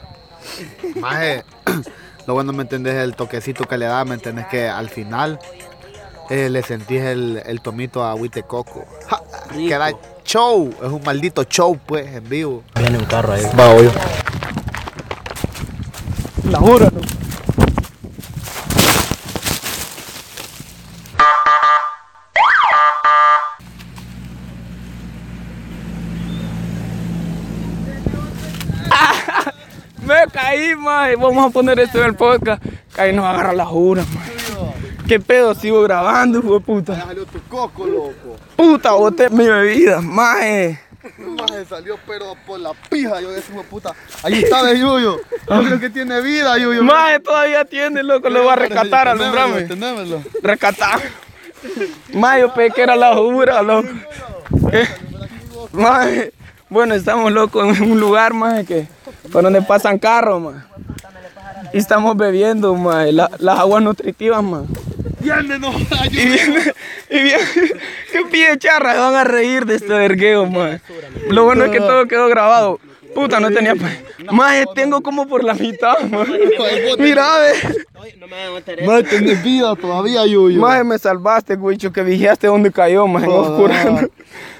[0.97, 1.45] Maje,
[2.27, 2.95] lo bueno, ¿me entendés?
[2.95, 4.47] El toquecito que le da, ¿me entendés?
[4.47, 5.38] Que al final
[6.31, 8.85] eh, le sentís el, el tomito a agüite coco.
[9.09, 9.69] Ja, Rico.
[9.69, 9.90] Queda
[10.25, 12.62] show, es un maldito show, pues, en vivo.
[12.77, 13.43] Viene un carro ahí.
[13.59, 13.90] Va, obvio.
[16.51, 17.01] La juro, ¿no?
[28.90, 29.53] Ah,
[30.03, 30.27] Me
[31.09, 31.16] mae.
[31.16, 32.62] Vamos a poner esto en el podcast.
[32.94, 34.33] Caí nos agarra la jura, mae.
[35.07, 35.55] ¿Qué pedo?
[35.55, 37.01] Sigo grabando, hijo de puta.
[37.01, 38.37] salió tu coco, loco.
[38.57, 40.81] Puta, boté mi bebida, mae.
[41.16, 43.94] Maje, salió pero por la pija, yo decía, puta.
[44.23, 45.18] Ahí está de Yuyo.
[45.49, 46.83] Yo creo que tiene vida, Yuyo.
[46.83, 48.29] Mae, todavía tiene, loco.
[48.29, 49.62] Lo voy a rescatar, alumbrame.
[49.62, 50.23] Tenémelo.
[50.42, 51.01] Rescatar.
[52.12, 53.88] Mae, yo pensé que era la jura, loco.
[54.73, 54.87] Eh,
[55.73, 56.33] Mae,
[56.68, 58.87] bueno, estamos locos en un lugar, mae, que
[59.33, 60.68] por donde pasan carros, mae.
[61.73, 64.65] Y estamos bebiendo, mae, la- las aguas nutritivas, mae.
[66.13, 66.73] Y viene,
[67.11, 67.43] y viene,
[68.13, 70.81] qué pide charra, van a reír de este vergueo, mae.
[71.29, 72.81] Lo bueno es que todo quedó grabado.
[73.15, 73.75] Puta, no tenía.
[74.31, 76.27] Mae, tengo como por la mitad, mae.
[76.99, 77.27] Mira,
[78.03, 78.87] ve.
[78.87, 80.61] Maje, tenés vida todavía, Yuyo.
[80.61, 84.09] Maje, me salvaste, güicho, que vigiaste dónde cayó, maje, en oscurando.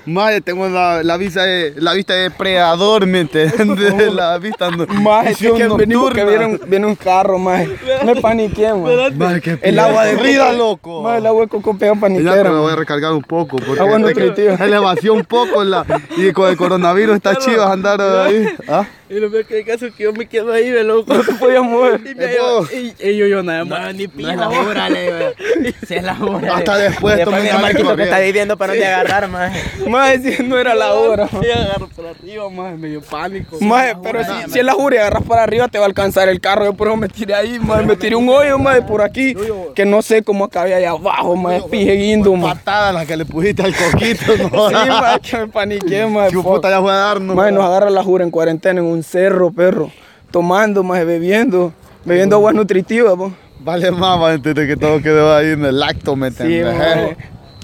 [0.07, 3.59] Maje, tengo la, la, vista de, la vista de predador, ¿me entiendes?
[4.15, 7.69] La vista no, Maje, sí visión que venimos que viene un, viene un carro, maje.
[8.05, 9.11] Me paniqué, maje.
[9.11, 11.03] Maje, qué El agua de vida, loco.
[11.03, 12.33] Maje, el agua de coco pega Ya, paniquera.
[12.35, 14.55] pero me voy a recargar un poco porque Agua nutritiva.
[14.55, 15.85] elevación un poco la,
[16.17, 18.49] y con el coronavirus está chido andar ahí.
[18.67, 18.87] ¿Ah?
[19.11, 21.15] Y lo peor que hay caso es que yo me quedo ahí, de loco.
[21.15, 22.01] No te podías mover.
[22.05, 22.71] Y, vos.
[22.73, 23.95] y, y yo, yo nada más.
[23.95, 24.35] ni pija.
[24.35, 25.35] No es la hora, le.
[25.89, 26.57] Si es la hora.
[26.57, 28.03] Hasta después Después que corriendo.
[28.05, 29.53] está viviendo para no te agarrar, más.
[29.87, 31.29] Maje, si no era la hora.
[31.43, 32.79] Y agarro por arriba, más.
[32.79, 33.57] Me dio pánico.
[33.61, 36.29] Maje, pero si, si es la jura y agarras para arriba te va a alcanzar
[36.29, 36.65] el carro.
[36.67, 37.87] Yo por eso me tiré ahí, maje.
[37.87, 39.35] Me tiré un hoyo, maje, por aquí.
[39.75, 41.63] Que no sé cómo acabé allá abajo, maje.
[41.71, 42.57] Pije guindo, maje.
[42.57, 44.69] Patada la que le pusiste al coquito, no.
[44.69, 46.31] Sí, maje, que me paniqué, maje.
[46.31, 47.35] Su puta ya fue a darnos.
[47.35, 49.91] Maje, nos agarra la jura en cuarentena en un cerro, perro.
[50.31, 51.73] Tomando, maje, bebiendo.
[52.05, 53.33] Bebiendo aguas nutritivas, po.
[53.61, 56.61] Vale más, entender que todo quedó ahí en el acto, ¿me Sí.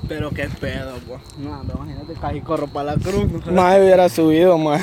[0.08, 1.20] Pero qué pedo, pues.
[1.38, 3.24] No, imagínate casi corro para la cruz.
[3.50, 4.82] Más hubiera subido, más.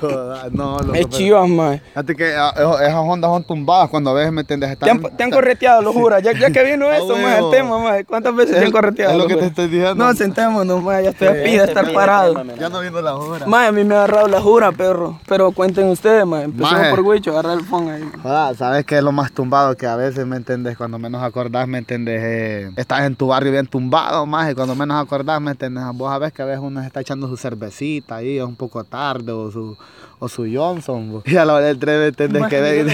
[0.00, 1.80] Joder, no, lo Es que- chivas, más.
[1.80, 4.78] Fíjate que ah, esos- esas ondas son tumbadas cuando a veces, ¿me entiendes?
[4.78, 6.18] Te han, te han correteado, lo juro.
[6.18, 8.04] Ya, ya que vino eso, más el tema, más.
[8.06, 9.12] ¿Cuántas veces te han correteado?
[9.12, 9.94] es lo que te estoy diciendo.
[9.94, 11.02] No, sentémonos, más.
[11.04, 12.42] Ya estoy a pie de estar parado.
[12.58, 13.46] Ya no viendo la hora.
[13.46, 15.18] Más, a mí me ha agarrado la jura, perro.
[15.26, 16.44] Pero cuenten ustedes, más.
[16.44, 16.90] Empezamos Maje.
[16.90, 18.10] por Huicho, agarrar el phone ahí.
[18.22, 19.76] Joder, ¿sabes qué es lo más tumbado?
[19.76, 20.76] Que a veces, ¿me entiendes?
[20.76, 22.20] Cuando menos acordás, ¿me entiendes?
[22.22, 25.82] Eh, estás en tu barrio bien tumbado, más y cuando menos acordás, ¿me entiendes?
[25.94, 28.84] Vos sabés que a veces uno se está echando su cervecita ahí, es un poco
[28.84, 29.76] tarde, o su,
[30.20, 32.46] o su Johnson, y a la hora del tren, ¿me entiendes?
[32.48, 32.84] Que ve-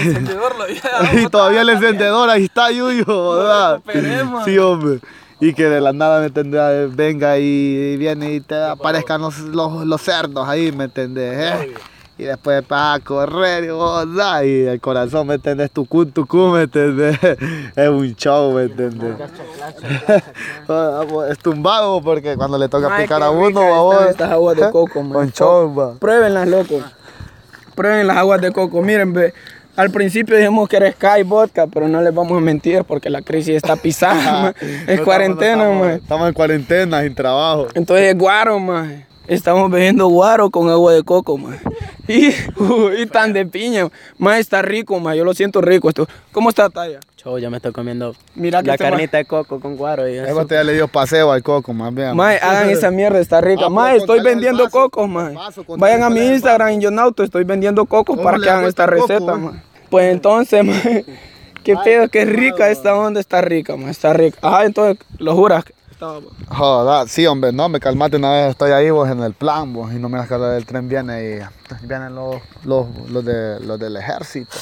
[1.21, 3.81] y todavía el encendedor, ahí está Yuyo, ¿verdad?
[4.45, 4.99] Sí, hombre.
[5.39, 6.95] Y que de la nada, ¿me entiendes?
[6.95, 11.33] Venga y viene y te aparezcan los, los, los cerdos ahí, ¿me entiendes?
[11.37, 11.73] Eh?
[12.19, 15.69] Y después vas a correr y vos, da, y el corazón, ¿me entiendes?
[15.69, 17.15] Tucún, tucún, ¿me entiendes?
[17.75, 19.13] Es un show, ¿me entiendes?
[21.29, 25.13] es tumbado porque cuando le toca picar a uno, están estas aguas de coco, man.
[25.13, 25.93] Con show, va.
[25.93, 26.81] Pruébenlas, loco.
[27.75, 28.81] Prueben las aguas de coco.
[28.81, 29.33] Miren, ve.
[29.75, 33.21] Al principio dijimos que era Sky Vodka, pero no les vamos a mentir porque la
[33.21, 34.55] crisis está pisada.
[34.87, 35.91] Es No cuarentena, estamos, man.
[35.91, 37.67] Estamos en cuarentena, sin trabajo.
[37.75, 39.05] Entonces es guaro, man.
[39.27, 41.59] Estamos bebiendo guaro con agua de coco, man.
[42.09, 42.27] Y,
[43.01, 43.89] y tan de piña.
[44.17, 45.13] Más está rico, man.
[45.17, 46.07] Yo lo siento rico esto.
[46.31, 47.01] ¿Cómo está Taya?
[47.17, 50.07] Chau, ya me estoy comiendo Mira que la este carnita de coco con guaro.
[50.07, 50.47] Y eso.
[50.47, 52.15] ya le dio paseo al coco, más bien.
[52.15, 53.65] Mae, hagan esa mierda, está rica.
[53.65, 58.15] Ah, pues, estoy vendiendo vaso, cocos, Vayan a mi Instagram en Yonauto, estoy vendiendo cocos
[58.15, 59.37] ¿Cómo para que hagan esta coco, receta, eh?
[59.37, 59.61] mae.
[59.89, 61.03] Pues entonces, mae,
[61.65, 64.37] qué pedo, qué rica esta onda, está rica, mae, está rica.
[64.41, 65.65] Ajá, entonces, lo juras.
[65.97, 69.73] Estaba- Joder, sí, hombre, no, me calmate una vez, estoy ahí vos en el plan,
[69.73, 73.59] vos, y no me das que el tren viene y vienen los, los, los, de,
[73.61, 74.55] los del ejército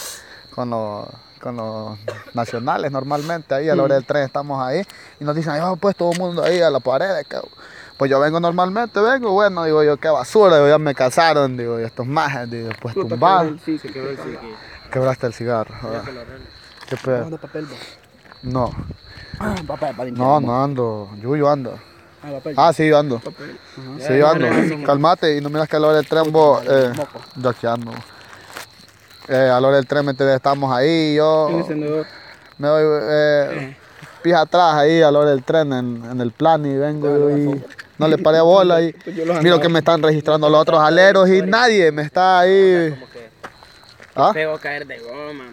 [0.52, 1.10] con los,
[1.42, 2.00] con los
[2.34, 4.82] nacionales normalmente ahí a la hora del tren estamos ahí
[5.20, 7.26] y nos dicen, pues todo el mundo ahí a la pared,
[7.98, 11.82] pues yo vengo normalmente, vengo, bueno, digo yo, qué basura, digo, ya me casaron, digo,
[11.82, 13.94] y estos majes, digo, pues tumbar, Sí, se el
[14.24, 14.38] sí.
[14.90, 15.76] quebraste el cigarro,
[16.88, 17.30] qué pedo,
[18.42, 18.70] no,
[19.68, 21.78] Para no, no ando, yo, yo ando.
[22.24, 22.56] Ah, papel.
[22.58, 23.22] Ah, sí, yo ando.
[24.00, 24.48] Sí, yo ando.
[24.86, 26.64] Calmate y no miras que a la hora del tren vos.
[26.68, 26.92] Eh,
[27.36, 27.92] yo aquí ando.
[29.28, 30.14] Eh, a la hora del tren, ¿me?
[30.36, 31.50] Estamos ahí, yo
[32.58, 33.78] me doy eh,
[34.22, 37.62] pija atrás ahí a la hora del tren en, en el plan y vengo y
[37.98, 38.96] no le paré bola y
[39.42, 42.96] miro que me están registrando los otros aleros y nadie me está ahí.
[44.16, 44.32] ¿Ah?
[44.34, 45.44] Feo caer de goma,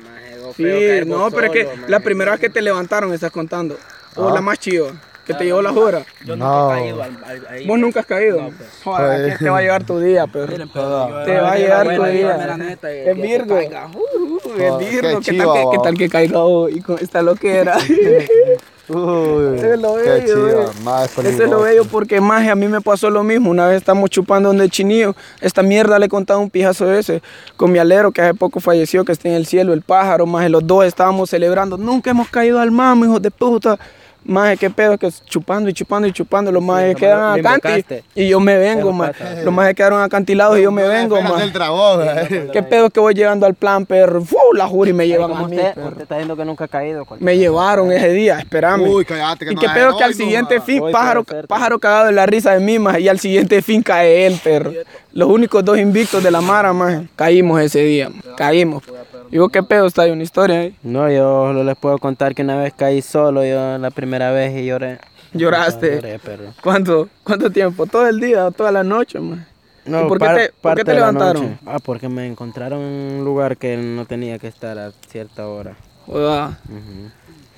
[0.56, 3.76] Sí, no, pero es que la primera vez que te levantaron estás contando.
[4.16, 4.34] O Ah.
[4.34, 4.88] la más chiva,
[5.26, 6.02] que te llevó la jura.
[6.24, 6.44] Yo No.
[6.74, 7.66] nunca he caído al, al- ahí.
[7.66, 8.50] Vos nunca has caído.
[8.84, 10.48] Joder, Pues- te va a llegar tu día, pero.
[10.48, 12.56] Miren, pero yo- Te va a yo- tu día.
[12.56, 13.54] neta, Es Virgo.
[13.54, 15.20] Uh, uh, es Virgo.
[15.20, 15.82] qué ¿Qué tal que, qué va.
[15.82, 17.76] tal que caiga hoy con esta loquera?
[18.88, 20.66] Uy, Eso es lo bello, eh.
[21.04, 23.50] Es Eso es lo bello porque más a mí me pasó lo mismo.
[23.50, 25.14] Una vez estamos chupando donde chinillo.
[25.40, 27.22] Esta mierda le he contado un pijazo ese
[27.56, 30.26] con mi alero que hace poco falleció, que está en el cielo, el pájaro.
[30.26, 31.78] Más los dos estábamos celebrando.
[31.78, 33.78] Nunca hemos caído al mamo, hijos de puta.
[34.24, 36.52] Más qué pedo que chupando y chupando y chupando.
[36.52, 38.04] Los más lo- quedan lo acanti invocaste.
[38.14, 39.42] y yo me vengo, pasa.
[39.42, 42.48] Los más quedaron acantilados y yo me vengo, eh.
[42.52, 44.22] ¿Qué pedo que voy llegando al plan, perro?
[44.24, 44.36] ¡Fu!
[44.54, 45.88] La juri me llevan a mí, usted, perro.
[45.88, 47.04] usted está diciendo que nunca ha caído.
[47.04, 48.82] cualquier Me llevaron ese día, espérame.
[48.88, 52.12] Uy, cállate, que y no qué pedo que al no, siguiente fin, pájaro, cagado de
[52.12, 54.72] la risa de mí, más, y al siguiente fin cae él, perro.
[55.14, 58.82] Los únicos dos invictos de la Mara, más, caímos ese día, caímos.
[59.30, 60.76] Y vos, qué pedo, está ahí una historia ahí.
[60.82, 64.56] No, yo solo les puedo contar que una vez caí solo, yo la primera vez
[64.58, 64.98] y lloré.
[65.32, 65.96] Lloraste.
[65.96, 66.44] Lloré, pero...
[66.62, 67.86] ¿Cuánto, ¿Cuánto tiempo?
[67.86, 69.40] ¿Todo el día o toda la noche, más?
[69.84, 71.42] No, ¿Y por qué te- por qué te levantaron?
[71.42, 71.58] noche.
[71.66, 75.74] Ah, porque me encontraron en un lugar que no tenía que estar a cierta hora.
[76.06, 76.58] Joda.
[76.68, 77.10] Ujú.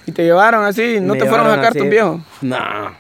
[0.06, 2.20] Y te llevaron así, ¿no Me te fueron a sacar tus viejos?
[2.42, 2.58] No,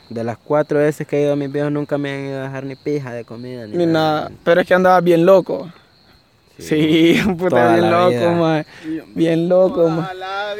[0.08, 2.42] de las cuatro veces que he ido a mis viejos nunca me han ido a
[2.44, 3.66] dejar ni pija de comida.
[3.66, 5.70] Ni, Ni nada, pero es que andaba bien loco.
[6.58, 8.66] Sí, puta, Toda bien loco, mae.
[9.14, 10.06] Bien loco, mae.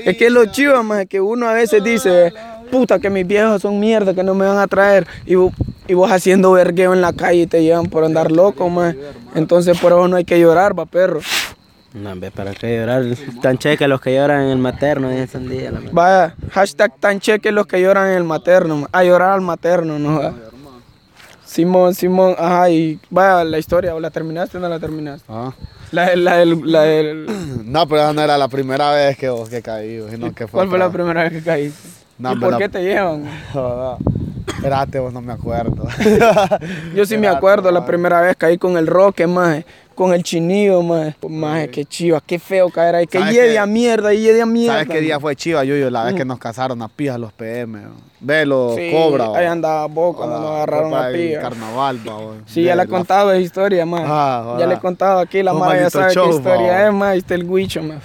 [0.04, 2.32] Es que lo chivo, más que uno a veces dice,
[2.70, 5.06] puta, que mis viejos son mierda, que no me van a traer.
[5.24, 5.34] Y,
[5.86, 8.94] y vos haciendo vergueo en la calle y te llevan por andar loco, más.
[9.34, 11.20] Entonces por eso no hay que llorar, va, perro.
[11.94, 13.04] No, hombre, para qué llorar.
[13.40, 15.70] Tan cheque los que lloran en el materno y en día.
[15.70, 15.80] La.
[15.92, 18.88] Vaya, hashtag tan cheque los que lloran en el materno, ma.
[18.92, 20.18] a llorar al materno, ¿no?
[20.20, 20.34] va?
[21.44, 25.24] Simón, Simón, ajá, y vaya, la historia, ¿o la terminaste o no la terminaste?
[25.28, 25.52] Ah.
[25.92, 27.26] La, la, del- la del-
[27.64, 30.58] No, pero esa no era la primera vez que vos que caí, sino que fue
[30.58, 31.88] ¿Cuál fue la primera vez que caíste?
[32.18, 33.24] No, ¿Y por la- qué te llevan?
[34.46, 35.86] Espérate, vos no me acuerdo.
[36.94, 39.64] Yo sí me acuerdo la primera vez caí con el roque, maje.
[39.94, 41.14] Con el chinillo, maje.
[41.28, 43.06] Maje, qué chiva, qué feo caer ahí.
[43.06, 44.74] Que ¿Sabes lleve a mierda, y lleve a mierda.
[44.80, 45.20] ¿Sabes qué día maje.
[45.22, 45.88] fue chiva, Yuyo?
[45.88, 47.80] La vez que nos casaron a pijas los PM.
[48.20, 49.28] Ve, los Sí, cobra.
[49.34, 51.40] Ahí andaba vos cuando Ah, nos agarraron fue a pilla.
[51.40, 52.36] carnaval, va, vos.
[52.46, 54.02] Sí, ya Ve, le he contado esa historia, más.
[54.04, 54.68] Ah, ya ah.
[54.68, 56.88] le he contado aquí, la Un madre ya sabe show, qué historia va.
[56.88, 57.02] es.
[57.12, 57.98] Ahí está el Huicho, más.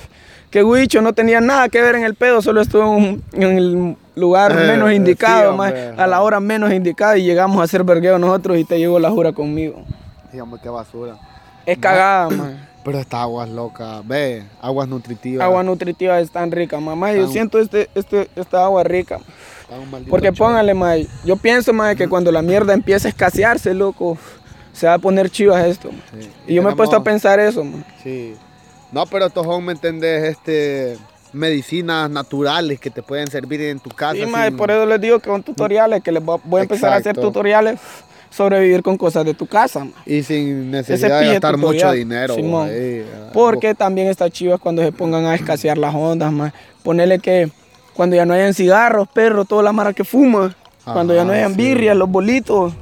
[0.49, 4.51] Que Huicho no tenía nada que ver en el pedo, solo estuvo en, el lugar
[4.51, 5.73] Eh, menos sí, indicado, más.
[5.97, 9.11] A la hora menos indicada y llegamos a hacer vergueo nosotros y te llegó la
[9.11, 9.83] jura conmigo.
[10.31, 11.17] Dígame qué basura.
[11.65, 12.51] Es cagada, más.
[12.83, 14.01] Pero esta agua es loca.
[14.03, 15.45] Ve, aguas nutritivas.
[15.45, 17.13] Agua nutritiva es tan rica, mamá.
[17.13, 19.19] Yo siento este, este, esta agua rica.
[20.09, 20.99] Porque póngale, más.
[21.25, 24.17] Yo pienso, más, que cuando la mierda empiece a escasearse, loco,
[24.73, 25.91] se va a poner chivas esto.
[25.91, 25.99] ma.
[26.19, 26.29] Sí.
[26.47, 27.85] Y yo me he puesto a pensar eso, man.
[28.01, 28.35] Sí.
[28.91, 30.23] No, pero estos son, ¿me entendés?
[30.37, 30.97] Este,
[31.33, 34.13] medicinas naturales que te pueden servir en tu casa.
[34.15, 36.63] Sí, sin- por eso les digo que son tutoriales, que les voy a, voy a
[36.63, 37.79] empezar a hacer tutoriales
[38.31, 39.87] sobre vivir con cosas de tu casa.
[40.05, 42.35] Y sin necesidad de gastar mucho dinero.
[42.35, 42.69] Simón.
[42.69, 43.05] ahí.
[43.33, 46.53] Porque también está chivas cuando se pongan a escasear las ondas, más.
[46.83, 47.49] Ponerle que
[47.93, 50.55] cuando ya no hayan cigarros, perros, toda la mara que fuma.
[50.83, 51.57] cuando ya no hayan sí.
[51.57, 52.73] birrias, los bolitos.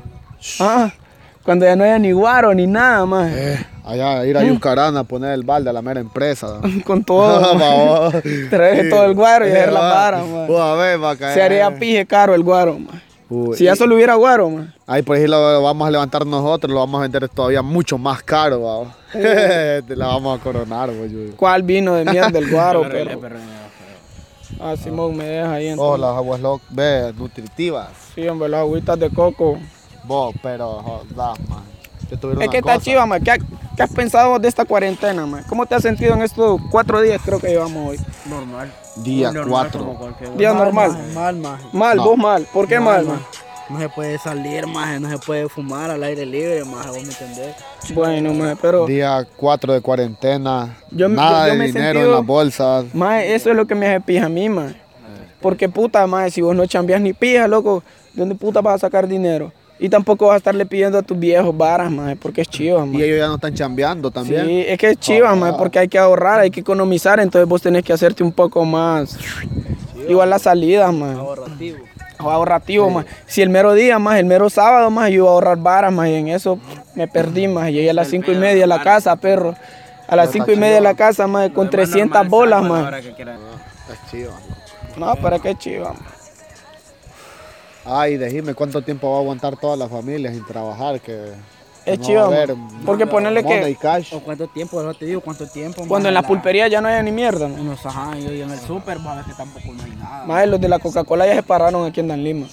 [0.59, 0.93] Ah,
[1.47, 3.31] cuando ya no haya ni guaro ni nada más.
[3.33, 4.47] Eh, allá ir a Mm.
[4.49, 6.59] Yucarana a poner el balde a la mera empresa.
[6.85, 7.39] Con todo.
[7.57, 8.15] Vamos.
[8.49, 10.45] Traer todo el guaro y hacer la ma.
[10.49, 11.33] Uy, a ver, va a caer.
[11.35, 13.01] Se haría pije caro el guaro, ma.
[13.29, 14.73] Uy, Si ya solo hubiera guaro, ma.
[14.85, 18.21] Ahí por ahí lo vamos a levantar nosotros, lo vamos a vender todavía mucho más
[18.23, 18.93] caro, vamos.
[19.13, 21.31] Te la vamos a coronar, güey.
[21.37, 23.21] ¿Cuál vino de mierda el guaro, pero?
[24.59, 26.01] Ah, Simón me deja ahí Oh, entonces.
[26.01, 27.87] las aguas locas, ve, nutritivas.
[28.15, 29.59] Sí, hombre, las agüitas de coco.
[30.07, 31.15] Vos, pero, joder,
[31.49, 31.63] man.
[32.09, 32.85] Es una que está cosa.
[32.85, 33.19] chiva, ma.
[33.19, 33.37] ¿Qué, ha-
[33.75, 35.43] qué has pensado de esta cuarentena, ma?
[35.49, 37.99] ¿Cómo te has sentido en estos cuatro días creo que llevamos hoy?
[38.25, 38.71] Normal.
[38.97, 39.79] Día Normal, 4.
[39.81, 40.91] como cualquier- Día Mal, normal.
[41.13, 41.35] Mal.
[41.73, 42.03] Mal, No.
[42.05, 42.47] vos mal.
[42.53, 43.13] ¿Por qué mal, ma?
[43.15, 43.25] maje.
[43.69, 47.09] No se puede salir, maje, no se puede fumar al aire libre, maje, vos me
[47.09, 47.55] entendés.
[47.93, 48.85] Bueno, ma, pero...
[48.85, 50.77] Día 4 de cuarentena.
[50.91, 52.85] Yo- nada yo- yo de dinero sentido- en las bolsas.
[52.95, 54.73] Ma, eso es lo que me hace pija a mí, ma.
[55.41, 58.79] Porque puta, ma, si vos no chambeas ni pija, loco, ¿de dónde puta vas a
[58.87, 59.51] sacar dinero?
[59.79, 62.97] Y tampoco vas a estarle pidiendo a tus viejos varas, ma, porque es chiva, ma.
[62.97, 64.45] Y ellos ya no están chambeando también.
[64.45, 67.61] Sí, es que es chiva, ma, porque hay que ahorrar, hay que economizar, entonces vos
[67.61, 69.17] tenés que hacerte un poco más.
[70.09, 71.13] Igual las salidas, ma.
[71.13, 71.77] Ahorrativo.
[72.19, 73.05] O ahorrativo, ma.
[73.27, 76.07] Si el mero día, más el mero sábado, más yo iba a ahorrar varas, más
[76.09, 76.59] y en eso
[76.95, 79.53] me perdí, más Llegué a las cinco y media a la casa, perro.
[80.07, 82.93] A las cinco y media a la casa, más con 300 bolas, más.
[82.95, 84.33] Es chiva.
[84.97, 86.16] No, para qué chiva, ma.
[87.89, 90.99] Ay, decime cuánto tiempo va a aguantar toda la familia sin trabajar.
[90.99, 91.31] Que
[91.85, 92.69] Es no a ma.
[92.85, 94.13] Porque ponerle que cash.
[94.13, 94.81] ¿O cuánto tiempo?
[94.83, 95.85] Yo te digo, ¿cuánto tiempo?
[95.87, 97.59] cuando en la pulpería ya no haya ni mierda, ma.
[97.59, 100.25] Unos, ajá, y en el súper, maje, que tampoco no hay nada.
[100.25, 102.47] Más los de la Coca-Cola ya se pararon aquí en Dan Lima.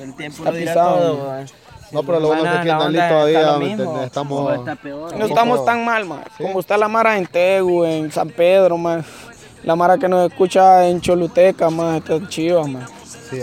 [0.00, 1.44] El tiempo Está lo dirá pisado, todo.
[1.92, 4.04] No, pero lo bueno es que aquí en la Dalí onda todavía.
[4.04, 5.16] Estamos- o está peor.
[5.16, 6.24] No estamos tan mal, ma.
[6.36, 9.04] Como está la Mara en Tegu, en San Pedro, ma.
[9.62, 12.86] La Mara que nos escucha en Choluteca, ma, está chiva, ma.
[13.30, 13.40] Sí.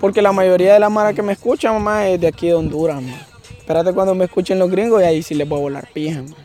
[0.00, 3.02] Porque la mayoría de la Mara que me escucha, mamá, es de aquí de Honduras,
[3.02, 3.14] ma.
[3.58, 6.36] Espérate cuando me escuchen los gringos y ahí sí les voy a volar pija, ma.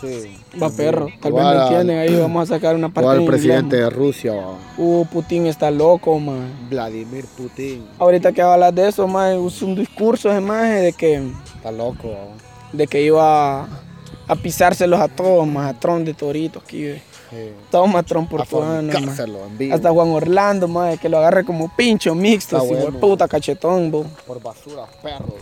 [0.00, 0.36] Sí.
[0.62, 3.88] Va perro, tal vez me entienden, ahí vamos a sacar una parte el presidente de
[3.88, 4.58] Rusia, va.
[4.76, 6.46] Uh, Putin está loco, ma.
[6.68, 7.86] Vladimir Putin.
[7.98, 11.22] Ahorita que hablas de eso, ma, usó un discurso ese maje de que,
[11.56, 12.36] Está loco, va.
[12.72, 17.02] de que iba a, pisárselos a todos, más a Tron de Toritos, aquí, ve.
[17.34, 17.88] Sí.
[17.88, 18.42] Más Tron por.
[18.42, 23.00] Hasta Juan Orlando, más que lo agarre como pincho mixto, si bueno.
[23.00, 24.04] puta cachetón, bo.
[24.26, 25.34] Por basura, perro.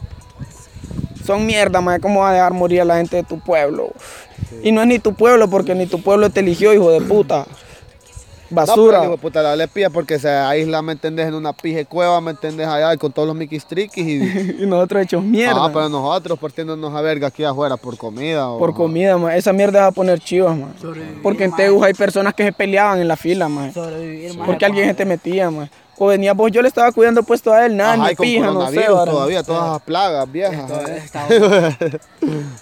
[1.26, 3.92] Son mierda, más ¿cómo va a dejar morir a la gente de tu pueblo?
[4.62, 7.46] Y no es ni tu pueblo, porque ni tu pueblo te eligió, hijo de puta.
[8.54, 8.98] Basura.
[8.98, 11.28] No, pero, puta, la le pilla porque se aísla, ¿me entendés?
[11.28, 12.66] En una pije cueva, ¿me entendés?
[12.68, 14.56] Allá con todos los miquistriquis y...
[14.62, 15.64] y nosotros hechos mierda.
[15.64, 18.48] Ah, pero nosotros partiéndonos a verga aquí afuera por comida.
[18.48, 19.36] o- Por comida, ma.
[19.36, 20.68] Esa mierda va a poner chivas, ma.
[21.22, 23.72] Porque en Tegus hay personas que se peleaban en la fila, ma.
[23.72, 25.68] Sobrevivir, maje, Porque alguien se te metía, ma.
[25.98, 28.66] O venía vos, yo le estaba cuidando puesto a él, nada, Ajá, ni pija, no
[28.68, 28.80] sé.
[28.82, 30.68] todavía, todas esas plagas viejas.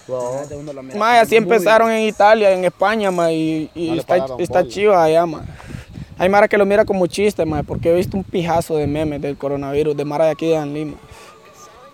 [0.07, 4.67] Mira Ma, así empezaron en Italia, en España, ma, y, y No le está, está
[4.67, 5.43] chiva allá, ma.
[6.21, 9.23] Hay Mara que lo mira como chiste, ma, porque he visto un pijazo de memes
[9.23, 10.97] del coronavirus, de Mara de aquí de Lima.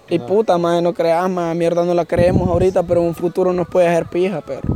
[0.09, 3.53] Y puta, ma, no creas, ma, mierda no la creemos ahorita, pero en un futuro
[3.53, 4.75] nos puede hacer pija, perro.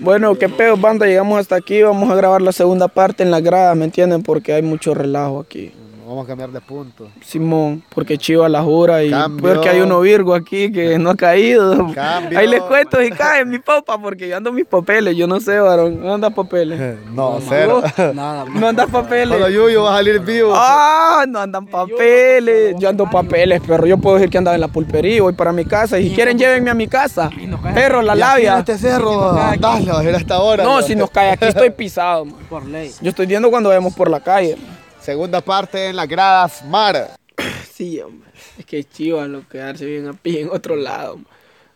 [0.00, 3.40] Bueno, qué pedo, banda, llegamos hasta aquí, vamos a grabar la segunda parte en la
[3.40, 4.22] grada, ¿me entienden?
[4.22, 5.72] Porque hay mucho relajo aquí.
[6.12, 7.08] Vamos a cambiar de punto.
[7.22, 9.54] Simón, porque Chiva la jura y Cambio.
[9.54, 11.90] porque hay uno Virgo aquí que no ha caído.
[11.94, 12.38] Cambio.
[12.38, 15.58] Ahí les cuento si cae mi papá, porque yo ando mis papeles, yo no sé,
[15.58, 16.98] varón, no andas papeles.
[17.12, 17.82] No, cero.
[18.14, 19.28] Nada, No andas papeles.
[19.38, 20.52] Solo Yuyo va a salir vivo.
[20.54, 22.74] Ah, no andan papeles.
[22.78, 23.86] Yo ando papeles, perro.
[23.86, 25.98] Yo puedo decir que andaba en la pulpería, voy para mi casa.
[25.98, 27.30] Y si quieren, llévenme a mi casa.
[27.72, 28.58] Perro, la labia.
[28.58, 30.62] este cerro, dale, va a ir hasta ahora.
[30.62, 32.26] No, si nos cae aquí estoy pisado.
[32.26, 32.34] man.
[32.50, 32.92] por ley.
[33.00, 34.58] Yo estoy viendo cuando vemos por la calle.
[35.02, 37.18] Segunda parte en las gradas, Mar.
[37.72, 38.30] Sí, hombre.
[38.58, 41.16] Es que es chiva lo quedarse bien a pie en otro lado.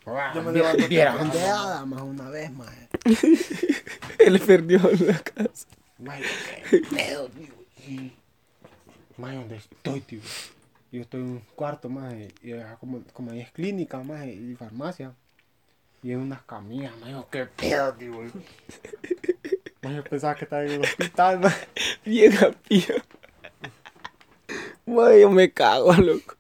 [0.05, 0.35] man.
[0.35, 2.71] Yo me levanto vieron de hada más una vez, más.
[4.19, 5.67] Él perdió la casa.
[6.95, 8.11] Pedo, tío.
[9.17, 10.21] Más donde estoy, tío.
[10.93, 14.55] Yo estoy en un cuarto más y acá como, como ahí es clínica más y
[14.55, 15.15] farmacia.
[16.03, 18.13] Y hay unas camillas, más yo, qué pedo, tío.
[19.83, 21.57] Más yo pensaba que estaba en el hospital, más.
[22.05, 22.87] Bien a pie.
[24.87, 26.37] Mae, yo me cago, loco.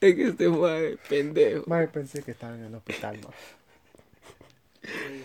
[0.00, 1.64] Es que este es pendejo.
[1.66, 3.34] Más pensé que estaba en el hospital, más.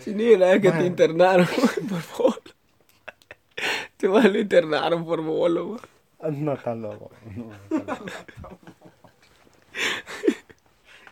[0.02, 1.46] Si ni una vez que te internaron,
[1.88, 2.42] por favor.
[3.96, 5.80] Te mae lo internaron por bolo,
[6.22, 7.10] No está loco.
[7.34, 8.90] No, está loco.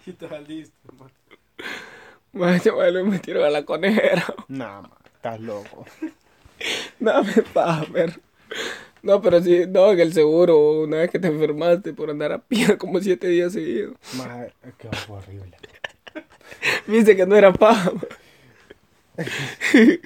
[0.07, 1.11] Y estaba listo, mae.
[2.33, 4.24] Mae, este mae lo metieron a la conejera.
[4.46, 5.85] Nah, más, estás loco.
[7.00, 8.20] No me paga, perro.
[9.06, 12.38] No, pero sí, no, en el seguro, una vez que te enfermaste por andar a
[12.38, 13.94] pie como siete días seguidos.
[14.78, 15.56] Que fue horrible.
[16.88, 18.08] Viste que no era paja, mae.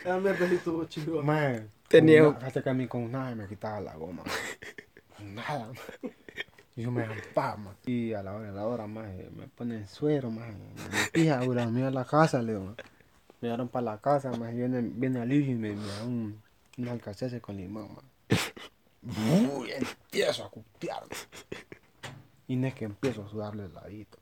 [0.04, 1.22] La mierda sí estuvo chido.
[1.22, 4.22] Más, Tenía- con na- Hasta que a mí con nada me quitaba la goma.
[5.16, 6.12] Con nada, más.
[6.76, 7.76] Y yo me ampaba, más.
[7.86, 10.48] Y a la hora, a la hora, más, me ponen suero, más.
[10.48, 12.74] Me pija, güey, me a la casa, le digo.
[13.40, 14.54] Me llevaron para la casa, más.
[14.54, 16.40] Viene, viene Alicia y me, me da un,
[16.78, 18.04] un alcacelce con limón, más.
[19.02, 21.02] Uy, empiezo a cutear.
[22.46, 24.18] Y no es que empiezo a sudarle el ladito.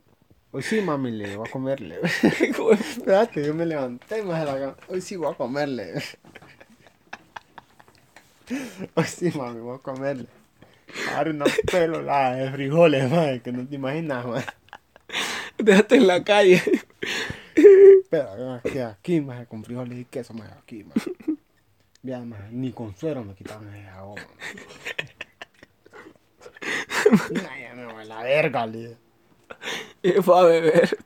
[0.51, 1.99] Hoy sí, mami, le voy a comerle.
[2.03, 4.77] Espérate, yo me levanté más de la cama.
[4.89, 5.95] Hoy sí voy a comerle.
[8.95, 10.27] Hoy sí, mami, voy a comerle.
[11.15, 14.47] Ahora una pelolada de frijoles, madre, que no te imaginas, madre.
[15.59, 16.63] Déjate en la calle.
[18.11, 21.03] Pero que aquí, madre, con frijoles y queso, madre, aquí, madre.
[22.03, 24.23] Ya, madre, ni con suero me quitaban esa goma.
[27.31, 28.97] Nah, ya me voy a la verga, le.
[30.03, 30.99] Y fue a beber.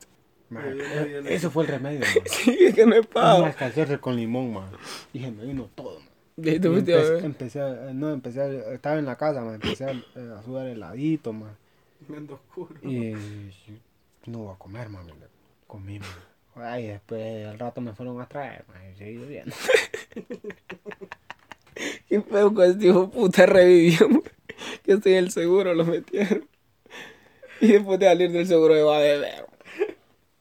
[0.51, 2.23] Madre, Eso fue el remedio, madre.
[2.27, 3.47] Sí, es que no es Un paja.
[3.47, 4.77] alcacelce con limón, madre.
[5.13, 6.57] Y se me vino todo, madre.
[6.57, 7.25] Y te Y a beber.
[7.25, 10.67] empecé, a- no, empecé, a- estaba en la casa, me empecé a, eh, a sudar
[10.67, 11.57] heladito, man.
[12.83, 13.19] Y yo,
[14.27, 15.13] no voy a comer, mami.
[15.13, 15.29] le-
[15.69, 16.09] Comí, man.
[16.57, 18.93] Ay, después al rato me fueron a traer, man.
[18.93, 19.55] Y seguí bebiendo.
[22.09, 24.09] Qué feo con este hijo puta revivió.
[24.85, 26.49] Que estoy en el seguro, lo metieron.
[27.61, 29.47] Y después de salir del seguro iba a beber.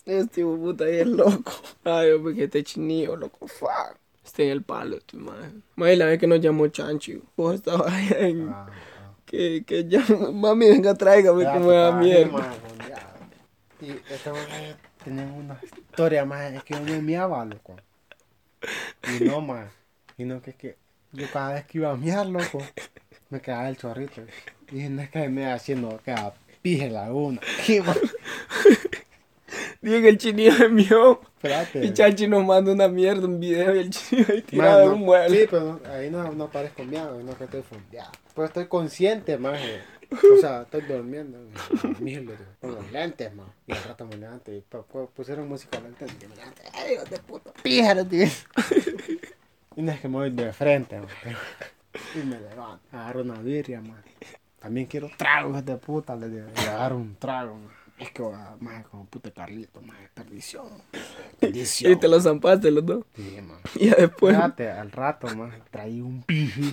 [0.05, 1.51] Este hijo puta ahí es loco.
[1.83, 3.97] Ay, hombre, que este chinillo, loco, fuck.
[4.23, 5.49] Está en el palo, este madre.
[5.75, 7.21] Madre, la vez que nos llamó Chanchi.
[7.35, 8.49] Vos estabas allá en.
[8.49, 8.67] Ah,
[9.25, 12.53] Que, que ya, mami, venga, tráigame que me da mierda.
[13.81, 14.33] Y esta
[15.05, 17.75] una historia más, es que yo me miaba, loco.
[19.19, 19.71] Y no más,
[20.17, 20.77] sino que es que
[21.13, 22.59] yo cada vez que iba a miar, loco,
[23.29, 24.21] me quedaba el chorrito.
[24.71, 26.15] Y no es que me haciendo que
[26.61, 27.41] pije laguna.
[29.81, 31.21] Dije que el chinillo me envió.
[31.37, 31.83] Espérate.
[31.83, 35.01] Y Chanchi nos manda una mierda, un video y el chinillo ahí tirado no, un
[35.01, 35.41] mueble.
[35.41, 38.11] Sí, pero no- ahí no, no parezco miado, no que estoy fondeado.
[38.35, 39.59] Pero estoy consciente, más.
[40.11, 41.39] O sea, estoy durmiendo.
[41.99, 43.47] Míralo, con los lentes, man.
[43.65, 46.61] Y al rato me levanto y pu- pu- pusieron música lenta y me levanto.
[46.73, 47.51] ¡Ay, hijo de puta!
[47.63, 48.27] ¡Píjaro, tío!
[49.75, 51.07] Y no es que me voy de frente, man.
[52.15, 52.81] Y me levanto.
[52.91, 54.01] Agarro una birria, man.
[54.59, 56.47] También quiero tragos de puta, le digo.
[56.55, 57.80] Y agarro un trago, man.
[58.01, 60.67] Es que, ah, más como puta Carlito, más perdición.
[61.39, 61.91] Perdición.
[61.91, 63.05] Y te lo zampaste los dos.
[63.15, 63.59] Sí, man.
[63.75, 64.35] Y ya después.
[64.35, 66.25] Fíjate, al rato, más traí un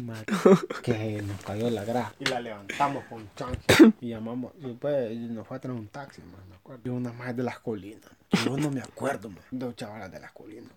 [0.04, 0.24] man,
[0.82, 2.14] que nos cayó la grasa.
[2.18, 3.92] Y la levantamos con chancho.
[4.00, 6.80] Y llamamos, y después nos fue a traer un taxi, man, me acuerdo.
[6.82, 8.10] Y una más de las colinas.
[8.46, 9.44] Yo no me acuerdo, man.
[9.50, 10.72] Dos chavalas de las colinas.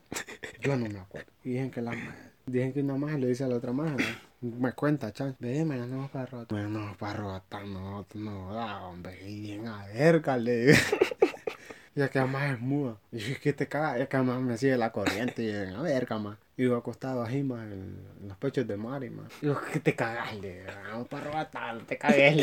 [0.60, 1.32] Yo no me acuerdo.
[1.46, 3.92] Y dicen que la más, dicen que una más le dice a la otra más,
[4.42, 6.58] me cuenta, chan, ve, me ganamos para rotar.
[6.58, 10.78] Me ganamos para rotar, no, no, da, hombre, y bien a verga, le digo.
[11.94, 12.96] Y acá más es muda.
[13.12, 14.00] Y yo, ¿qué te cagas?
[14.00, 15.44] Y acá más me sigue la corriente.
[15.44, 16.38] Y yo, a ver, más.
[16.56, 19.30] Y yo acostado ahí, más, en, los pechos de Mari, más.
[19.42, 20.34] Y yo, ¿qué te cagas?
[20.38, 22.36] Le vamos para robar, te cagues,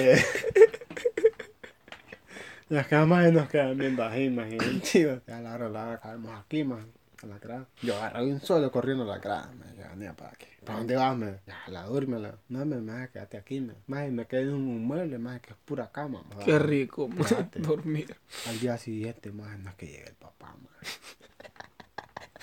[2.69, 4.53] le acá más nos quedan viendo ahí, más.
[4.53, 5.23] Y el chido.
[5.27, 6.85] Y a la caemos aquí, más.
[7.27, 7.67] A la grada.
[7.83, 9.51] Yo agarré un solo corriendo a la grada.
[9.59, 10.47] Me dije, "Venía para aquí.
[10.65, 11.17] ¿Para dónde vas?
[11.17, 12.35] Me ya, la dúrmela.
[12.49, 13.61] No, me más quédate aquí.
[13.61, 16.23] Me, más, me quedé en un mueble, más que es pura cama.
[16.29, 16.45] ma.
[16.45, 17.59] Qué rico, Quédate.
[17.61, 18.17] dormir.
[18.49, 21.01] Al día siguiente, más no es que llegue el papá, más.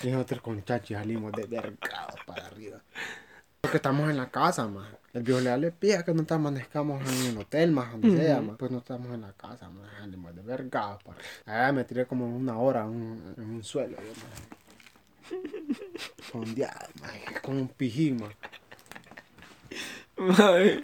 [0.02, 2.80] Y nosotros con chachi salimos de vergados para arriba.
[3.60, 4.88] Porque estamos en la casa, más.
[5.12, 8.40] El viejo le le pide que no te amanezcamos en el hotel, más donde sea,
[8.42, 8.56] más.
[8.58, 9.90] Pues no estamos en la casa, más.
[9.98, 13.96] Salimos de vergados para Allá me tiré como una hora en un, en un suelo,
[13.96, 14.55] yo, más.
[16.18, 17.40] Fondeado, más.
[17.42, 18.34] Como un pijín, más.
[20.16, 20.82] Mae.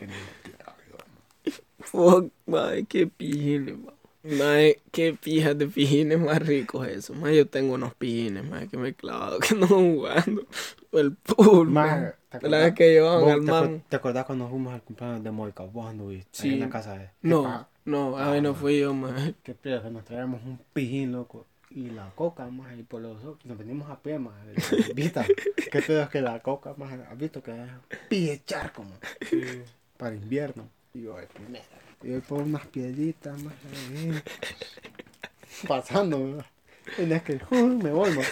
[1.81, 3.93] Fuck, mae, qué pijines, mae.
[4.25, 7.13] Mae, qué pijas de pijines más ricos eso.
[7.15, 10.47] Mae, yo tengo unos pijines, mae, que me he clavado, que no jugando.
[10.93, 12.13] El pool, mae.
[12.31, 13.83] ¿te La vez que llevaban al man.
[13.89, 15.65] ¿Te acordás cuando fuimos al cumpleaños de Moica?
[15.65, 16.55] Vos anduviste ahí Sí.
[16.55, 17.11] en la casa de...
[17.23, 19.35] No, ¿Qué pa- no, a ver, no fui yo, mae.
[19.43, 21.47] Qué pedo, que nos traíamos un pijín, loco.
[21.75, 23.39] Y la coca, más, y por los ojos.
[23.45, 24.35] Nos venimos a pie, más.
[24.95, 25.23] ¿Viste?
[25.71, 26.93] Qué pedo es que la coca, más.
[26.93, 27.71] ¿Has visto que es
[28.09, 28.99] pije charco, más?
[29.97, 30.69] Para invierno.
[30.95, 31.65] Y yo, de primera.
[32.03, 33.55] Y yo por unas piedritas, más.
[33.91, 34.23] ahí,
[35.67, 36.47] Pasando, ¿verdad?
[36.99, 38.27] Y no es que, "Uh, me voy, más.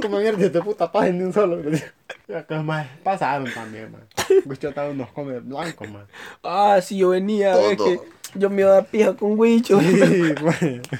[0.00, 1.62] Como mierda de puta paz ni un solo.
[2.36, 4.02] Acá, más, pasaron también, más.
[4.44, 6.06] Gusto estaba unos comer blancos, más.
[6.42, 7.86] Ah, sí, yo venía a ver Todo.
[7.86, 8.00] que
[8.38, 9.80] yo me iba a dar pija con Wicho.
[9.80, 10.80] Sí, güey.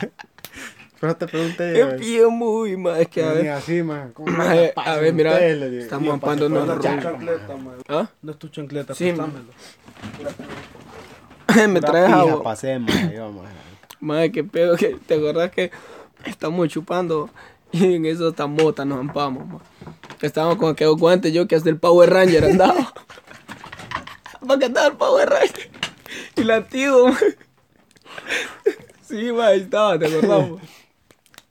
[1.00, 1.84] Pero te pregunté.
[1.84, 1.96] Güey.
[1.98, 3.50] pija muy, es que a ver.
[3.50, 4.12] Así, más.
[4.12, 6.80] ¿cómo Mae, me a ver, mira, estamos yo ampando roncos.
[6.80, 7.54] chancleta,
[7.88, 8.08] ¿Ah?
[8.22, 9.12] No es tu chancleta, Sí,
[11.68, 12.42] me traes pija agua.
[12.42, 12.80] pasé,
[13.14, 13.32] yo.
[14.00, 15.70] Madre, qué pedo que te acordás que
[16.24, 17.30] estamos chupando
[17.72, 19.58] y en eso hasta mota nos ampamos, ma.
[20.22, 22.92] Estábamos con aquellos guantes yo que hasta el Power Ranger andaba.
[24.46, 25.70] ¿Para qué estaba el Power Ranger?
[26.36, 27.18] Y la tío, ma.
[29.02, 30.60] Sí, ma, ahí estaba, te acordamos.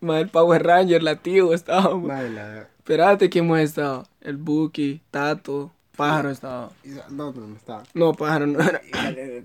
[0.02, 2.08] Ma, el Power Ranger, la tío estaba, ma.
[2.16, 4.06] Mae, la- Espérate, ¿quién hemos estado?
[4.22, 6.70] El Buki, Tato, Pájaro estaba.
[7.10, 7.82] No, no, no está.
[7.94, 8.82] No, Pájaro no era.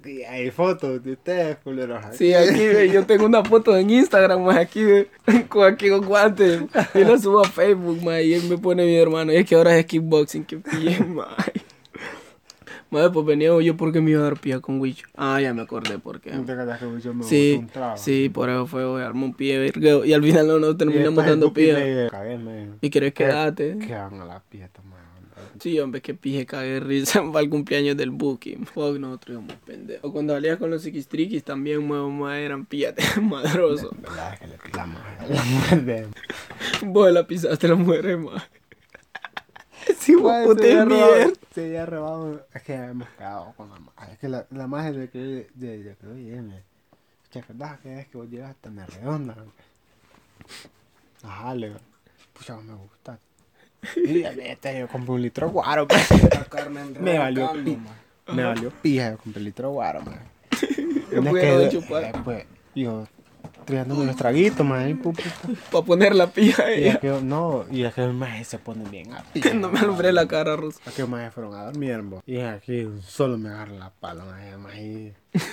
[0.05, 2.05] Y Hay fotos de ustedes, culeros.
[2.17, 5.09] Sí, aquí ve, yo tengo una foto en Instagram, más aquí ve,
[5.49, 6.63] con aquí con guantes.
[6.95, 9.33] Y lo subo a Facebook, ma, y él me pone mi hermano.
[9.33, 11.29] Y es que ahora es kickboxing, que pille, ma.
[12.91, 15.07] Madre, pues venía yo porque me iba a dar pie con Wicho.
[15.16, 16.32] Ah, ya me acordé por qué.
[16.32, 17.97] ¿No te que yo me Sí, un trago?
[17.97, 19.72] sí, por eso fue, güey, armó un pie,
[20.05, 22.09] y al final no nos Y terminamos dando pie.
[22.38, 23.78] me- ¿Y querés que- quedarte?
[23.78, 24.99] Que hagan a la pieta, mae.
[25.59, 28.57] Sí, hombre, que pije cagué risa para el cumpleaños del Buki.
[28.64, 30.05] Fuck, nosotros íbamos pendejos.
[30.09, 33.91] O cuando salía con los psiquistriquis también, mamá, eran píllate madrosos.
[34.01, 36.07] Verdad que le pisamos la mujer de...
[36.86, 38.43] Vos la pisaste la mujer, ma.
[40.01, 41.32] Sí, había robado- mierda.
[41.55, 42.47] Se había robado.
[42.55, 44.12] Es que hemos quedado con la magia.
[44.12, 45.49] Es que la, la magia de que.
[45.55, 46.62] De, que, oye, me.
[47.32, 49.36] ¿Te acordás que es que vos llegaste a la redonda?
[51.22, 51.72] Ajá, le
[52.32, 53.18] Pucha, me gusta.
[53.97, 56.07] Y vete, yo compré un litro de guaro, pues.
[57.01, 57.78] Me valió pi-
[58.32, 60.20] Me valió pija, yo compré un litro de guaro, man.
[61.12, 62.05] Yo No que- a chupar.
[62.05, 63.07] eh, pues, yo,
[63.65, 65.01] tirándome los traguitos, man.
[65.71, 66.93] Para poner la pija a Y ella.
[66.93, 69.79] es que, no, y es que los majes se ponen bien a Que no me
[69.81, 70.81] alumbré la cara, Rosa.
[70.87, 72.23] a que más fueron a dormir, bo.
[72.27, 74.25] Y aquí solo me agarra la pala,
[74.59, 75.13] más y,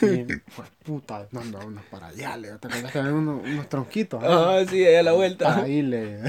[0.56, 4.24] pues puta, no, unos para allá, le ¿te acuerdas que había unos, unos tronquitos?
[4.24, 4.30] ahí?
[4.32, 5.56] Ah, sí, ahí a la vuelta.
[5.62, 6.20] Ahí le,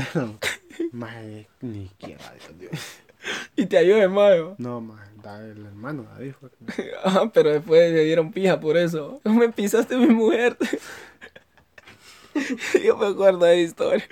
[0.92, 1.14] más
[1.60, 2.72] ni quiera, Dios, Dios.
[3.56, 4.54] Y te ayudé, mayo.
[4.58, 9.20] No, da el hermano David fue que- Ah, pero después le dieron pija por eso.
[9.24, 10.56] Me pisaste mi mujer.
[12.84, 14.04] Yo me acuerdo de la historia.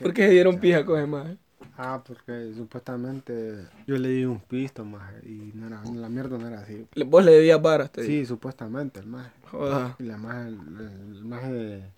[0.00, 1.36] ¿Por qué se dieron pija con el maje?
[1.76, 6.48] Ah, porque supuestamente yo le di un pisto, más, y no era, la mierda no
[6.48, 6.84] era así.
[7.06, 8.26] Vos le debías varas, te Sí, digo.
[8.26, 9.28] supuestamente, el más.
[9.48, 9.94] Joda.
[10.00, 11.42] Y la más, el, el más,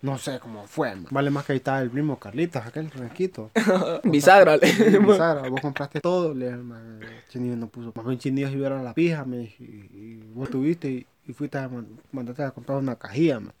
[0.01, 1.09] no sé cómo fue, ma.
[1.11, 3.49] Vale más que ahí estaba el primo Carlitos, aquel fresquito.
[4.03, 6.79] Bisagra, le- Bisagra, vos compraste todo, le dije, ma,
[7.29, 7.91] Chinillo no puso.
[7.95, 11.33] Más bien Chinillo si hubiera la pija, me dije, y, y vos tuviste y, y
[11.33, 13.53] fuiste a man- mandaste a comprar una cajilla, ma.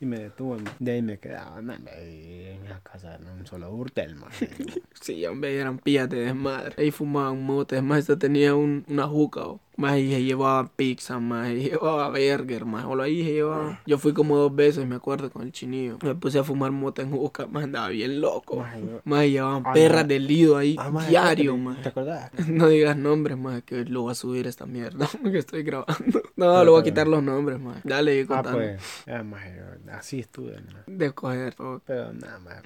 [0.00, 0.70] Y me detuvo, ma.
[0.78, 4.28] De ahí me quedaba, ma, y en la casa en un solo burtel, ma.
[5.00, 6.74] Sí, hombre, eran pillas de desmadre.
[6.82, 7.82] Ahí fumaban motes.
[7.82, 9.40] Más, tenía un, una juca.
[9.46, 9.60] o.
[9.76, 12.84] Más, y se llevaba pizza, más, y llevaba burger, más.
[12.86, 13.80] O ahí se llevaba.
[13.86, 15.98] Yo fui como dos veces, me acuerdo, con el chinillo.
[16.02, 18.64] Me puse a fumar mota en juca, más, andaba bien loco.
[18.80, 21.82] Yo- Más, llevaban Ah, perras de lido ahí, Ah, ma, diario, ¿te- más.
[21.82, 22.30] ¿Te acordás?
[22.48, 26.22] No digas nombres, más, que lo voy a subir esta mierda que estoy grabando.
[26.36, 27.82] No, le voy a quitar los nombres, más.
[27.84, 28.58] Dale, Ah, contando.
[28.58, 30.84] pues, ma, yo- así estuve, ma.
[30.86, 31.54] De coger.
[31.58, 31.80] oh.
[31.84, 32.62] Pero nada más.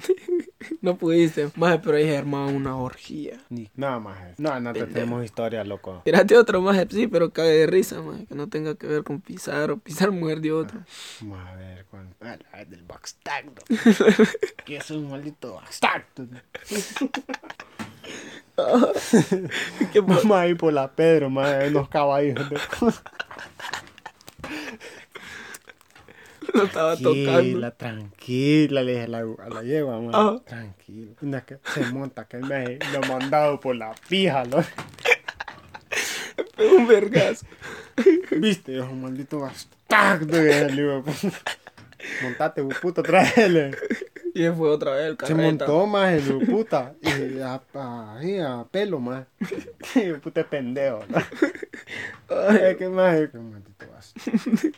[0.81, 1.49] No pudiste.
[1.57, 3.39] Más, pero ahí se armaba una orgía.
[3.77, 4.39] Nada más.
[4.39, 6.03] No, no te tenemos historia, loco.
[6.05, 9.05] Tírate otro más, sí, Sí, pero cague de risa, maje, que no tenga que ver
[9.05, 10.81] con pisar o pisar mujer de otro.
[11.23, 13.47] Vamos a ver, con ah, la del backstag.
[14.67, 16.05] que es un maldito backstag.
[19.95, 22.39] Vamos a ir por la Pedro, más unos caballos.
[26.53, 27.33] Lo estaba tocando.
[27.33, 30.43] Tranquila, tranquila, le dije a la, a la yegua, man.
[30.45, 31.13] Tranquila.
[31.23, 34.63] Una que se monta, que me lo mandado por la pija, ¿no?
[36.77, 37.47] un vergazo.
[38.31, 40.37] Viste, un maldito bastardo.
[42.23, 43.73] Montate, puta, tráele.
[44.33, 45.43] Y él fue otra vez el Se carreta.
[45.67, 46.95] montó más el puta.
[47.03, 49.27] Y a, a, ahí, a pelo más.
[49.95, 51.19] Y puta pendejo, ¿no?
[52.49, 53.17] Ay, qué más.
[53.31, 54.71] Qué maldito bastardo.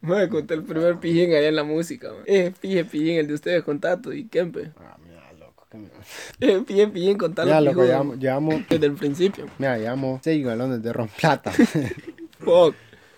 [0.00, 2.22] Me conté el primer pijín allá en la música, man.
[2.26, 4.70] Eh, pije pijín, el de ustedes con Tato y Kempe.
[4.78, 4.96] Ah,
[5.78, 6.04] mira, loco.
[6.38, 6.52] Que me...
[6.52, 7.48] Eh, pije pijín con Tato.
[7.48, 9.46] Ya, loco, llevamos, llevamos, Desde el principio.
[9.58, 11.52] mira, llevamos seis galones de ron plata.
[12.38, 12.74] Fuck.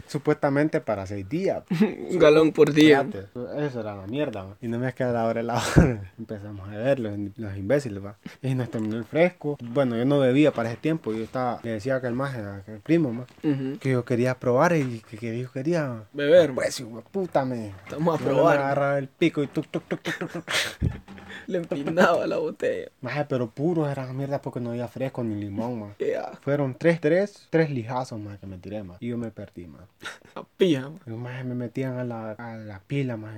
[0.06, 1.62] Supuestamente para seis días.
[2.10, 3.00] Un galón por día.
[3.02, 4.56] Espérate, Eso era la mierda.
[4.60, 6.12] Y no me queda la hora de la hora.
[6.18, 8.16] Empezamos a ver los, los imbéciles, va.
[8.42, 9.56] Y nos terminó el fresco.
[9.62, 11.12] Bueno, yo no bebía para ese tiempo.
[11.12, 12.34] Yo estaba, le decía que el más,
[12.64, 13.78] que el primo, más, Ujú.
[13.78, 16.54] que yo quería probar y que, que yo quería Beber.
[16.54, 17.68] Pues, hijo puta, me.
[17.84, 18.58] Estamos a Yo probar.
[18.58, 20.00] Me agarraba el pico y tuc, tuc, tuc.
[21.46, 22.90] Le empinaba la botella.
[23.00, 25.94] Maje, pero puros eran mierda porque no había fresco ni limón.
[25.98, 26.36] Qué asco.
[26.42, 28.98] Fueron tres, tres, tres lijazos, más que me tiré, más.
[29.00, 29.82] Y yo me perdí, más.
[30.34, 33.34] A pija, más me metían a la, a la pila, más.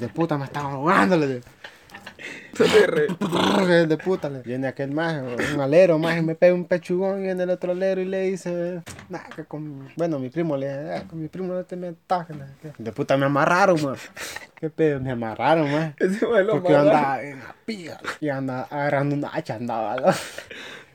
[0.00, 1.40] De puta, me estaban ahogándole.
[2.58, 4.42] De, puta, le.
[4.42, 5.22] Viene aquel más,
[5.54, 8.22] un alero, más, y me pega un pechugón y viene el otro alero y le
[8.22, 11.76] dice, nah, que con, bueno, mi primo le dice, "Ah, con mi primo no te
[11.76, 12.26] metas.
[12.26, 12.72] que no sé qué".
[12.78, 14.00] De puta me amarraron, más.
[14.56, 14.98] ¿Qué pedo?
[15.00, 15.94] Me amarraron, más.
[16.50, 20.12] Porque yo andaba en la pilla y andaba agarrando una hacha, andaba, ¿no?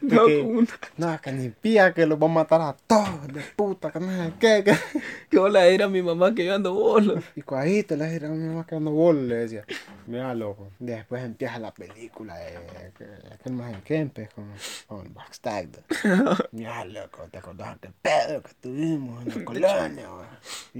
[0.03, 3.41] No, Que- una- no, que ni pilla, que los va a matar a todos, de
[3.55, 4.73] puta, que no sé qué, que...
[5.29, 7.15] Que hola era mi mamá que yo ando bolo.
[7.35, 9.65] Y cuadrito le decía a mi mamá que ando bolo, le decía.
[10.05, 10.69] Mira, loco.
[10.77, 12.59] Después empieza la película de
[12.97, 14.45] que- aquel más en Kempes con,
[14.87, 15.69] con Backstag.
[16.51, 20.27] Mira, loco, te acordás del pedo que tuvimos en la colonia, güey?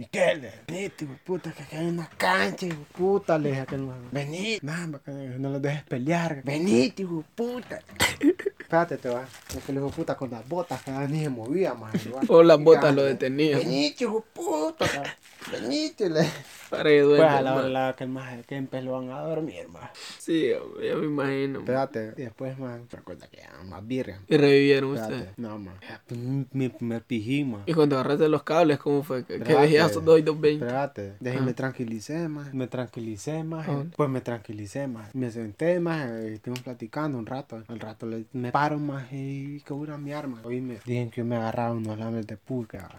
[0.04, 0.52] ¿Y qué le?
[0.68, 0.92] De
[1.26, 3.88] puta, que aquí hay una cancha, hijo puta, le dije a aquel.
[4.12, 6.44] Venite, nada, que no los dejes pelear.
[6.44, 7.80] Venite, hijo puta.
[8.74, 9.30] Espérate, te vas.
[9.54, 11.94] Porque el hijo puta con las botas que ni se movía, más.
[12.28, 13.60] O las botas lo detenían.
[13.60, 14.86] Venite, hijo puta.
[15.52, 16.28] Venite, le.
[16.72, 19.20] Para que duerma, Pues a la hora que el más que empezó lo van a
[19.22, 19.92] dormir, más.
[20.18, 21.60] Sí, ya me imagino.
[21.60, 21.62] man.
[21.62, 24.20] Espérate, y después, man, recuerda que ya más birria.
[24.28, 25.38] Y revivieron Espérate, ustedes.
[25.38, 25.76] no, man.
[26.08, 27.62] Pues, primer pijín, man.
[27.68, 29.24] Y cuando agarraste los cables, ¿cómo fue?
[29.24, 29.76] Que, Espérate.
[29.78, 30.66] esos 2 y 220.
[30.66, 31.56] Espérate, de ahí me Ah.
[31.56, 32.52] tranquilicé, más.
[32.56, 33.68] Me tranquilicé, más.
[33.70, 33.84] Ah.
[33.96, 35.14] Pues me tranquilicé, más.
[35.14, 36.10] Me senté, más.
[36.10, 37.62] Estuvimos platicando un rato.
[37.68, 39.12] Al rato le, me paro, más.
[39.12, 40.42] Y que una mi arma.
[40.44, 42.90] Hoy me dijeron que me agarraba unos lames de pulga.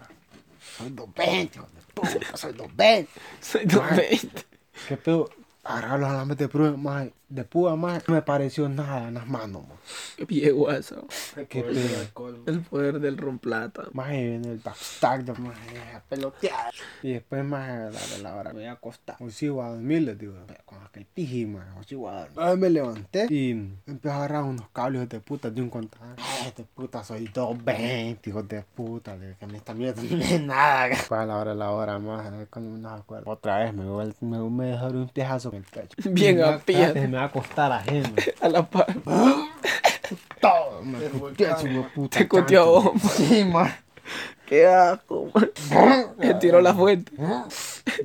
[0.77, 3.09] Soy 220, hijo de puta, soy 220.
[3.41, 4.45] Soy 220.
[4.87, 5.29] ¿Qué pedo?
[5.63, 7.07] Agarrar los alambres de prueba, más.
[7.35, 8.07] De púa, más.
[8.07, 9.77] No me pareció nada en las manos, man.
[10.15, 11.05] Qué viejo eso.
[11.49, 12.43] ¿Qué pedo?
[12.45, 13.83] El poder del ron plata.
[13.91, 15.57] Más en el backstag, más
[15.93, 16.73] a pelotear.
[17.03, 19.17] Y después más a la de la hora me voy a acostar.
[19.19, 20.33] Hoy sí voy a dormir, les digo.
[20.63, 21.65] Con aquel piji, más.
[21.77, 22.39] Hoy sí voy a dormir.
[22.39, 23.49] Ahí me levanté y
[23.85, 26.15] empecé a agarrar unos cables de puta de un contador.
[26.17, 29.17] Ay, de puta, soy 220, hijos de puta.
[29.17, 30.95] De que en esta mierda no es nada.
[31.07, 32.31] Fue a la hora de la hora, más.
[32.49, 33.29] Cuando me acuerdo.
[33.29, 33.83] Otra vez me,
[34.21, 35.97] me, me dejó un piejazo en el pecho.
[36.11, 36.93] Bien a pie.
[36.93, 38.09] Me a acostar ajeno.
[38.41, 38.87] A la par.
[40.39, 40.81] Todo.
[40.83, 41.57] Me puta.
[42.19, 42.93] Te coteó a tanto.
[42.93, 43.11] vos.
[43.13, 43.73] Sí, más.
[44.45, 45.49] Qué asco, man.
[46.21, 47.11] Se tiró la fuente.
[47.17, 47.47] No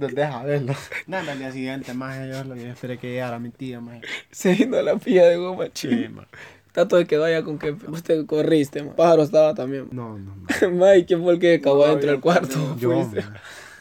[0.09, 0.75] deja verlo.
[1.07, 4.01] Nada, al día siguiente, más yo lo yo esperé que llegara mi tía, más.
[4.31, 6.27] Se vino a la pilla de goma Sí, man.
[6.73, 8.95] Tato de que vaya con que usted corriste, man.
[8.97, 9.89] Pájaro estaba también.
[9.91, 10.71] No, no, no.
[10.77, 12.77] Ma, ¿y quién fue el que cagó adentro del cuarto?
[12.79, 13.23] Yo, Fuiste.
[13.23, 13.35] man.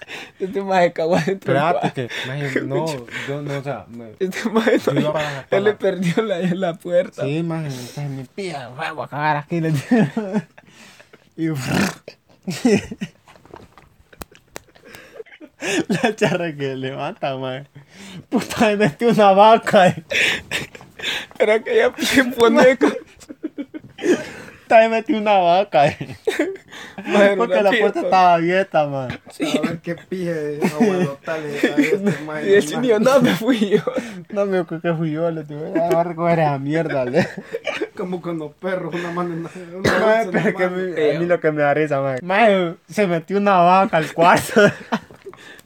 [0.39, 2.85] Este maje cagó adentro del Espérate que, maje, no,
[3.27, 6.39] yo no, o sea, me- Este maje no- iba para- él le la- perdió la,
[6.39, 7.23] la puerta.
[7.23, 11.55] sí, más esta es mi pía, voy a cagar aquí, digo.
[15.61, 17.67] Y la charra que levanta, man.
[18.29, 19.87] Puta, me metió una vaca.
[19.89, 20.03] eh.
[21.37, 22.87] Era que ella pie poneco.
[24.69, 25.87] Puta, me metió una vaca.
[25.87, 26.15] eh.
[27.07, 29.09] Maje, Porque la puerta estaba abierta, man.
[29.11, 32.47] A ver qué pije de abuelotales está este, man.
[32.47, 33.79] Y el chinillo, no, me fui yo.
[34.29, 37.27] No me acuerdo que fui yo, le digo, "Ah, a recoger esa mierda, le.
[37.97, 41.39] Como con los perros, una mano en en pero la que me- a mí lo
[41.39, 42.19] que me da risa, mae.
[42.21, 44.61] Mae, se metió una vaca al cuarto.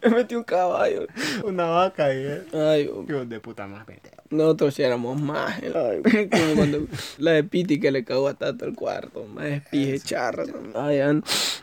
[0.01, 1.07] Me metí un caballo.
[1.43, 2.41] una vaca y eh.
[2.53, 3.15] Ay, hombre.
[3.17, 4.22] Hijo de puta más pendejo.
[4.33, 5.59] Nosotros éramos más.
[6.31, 6.85] Como cuando
[7.17, 9.25] la de Piti que le cagó a Tato el cuarto.
[9.33, 10.43] Más espije charra.
[10.75, 10.99] Ay,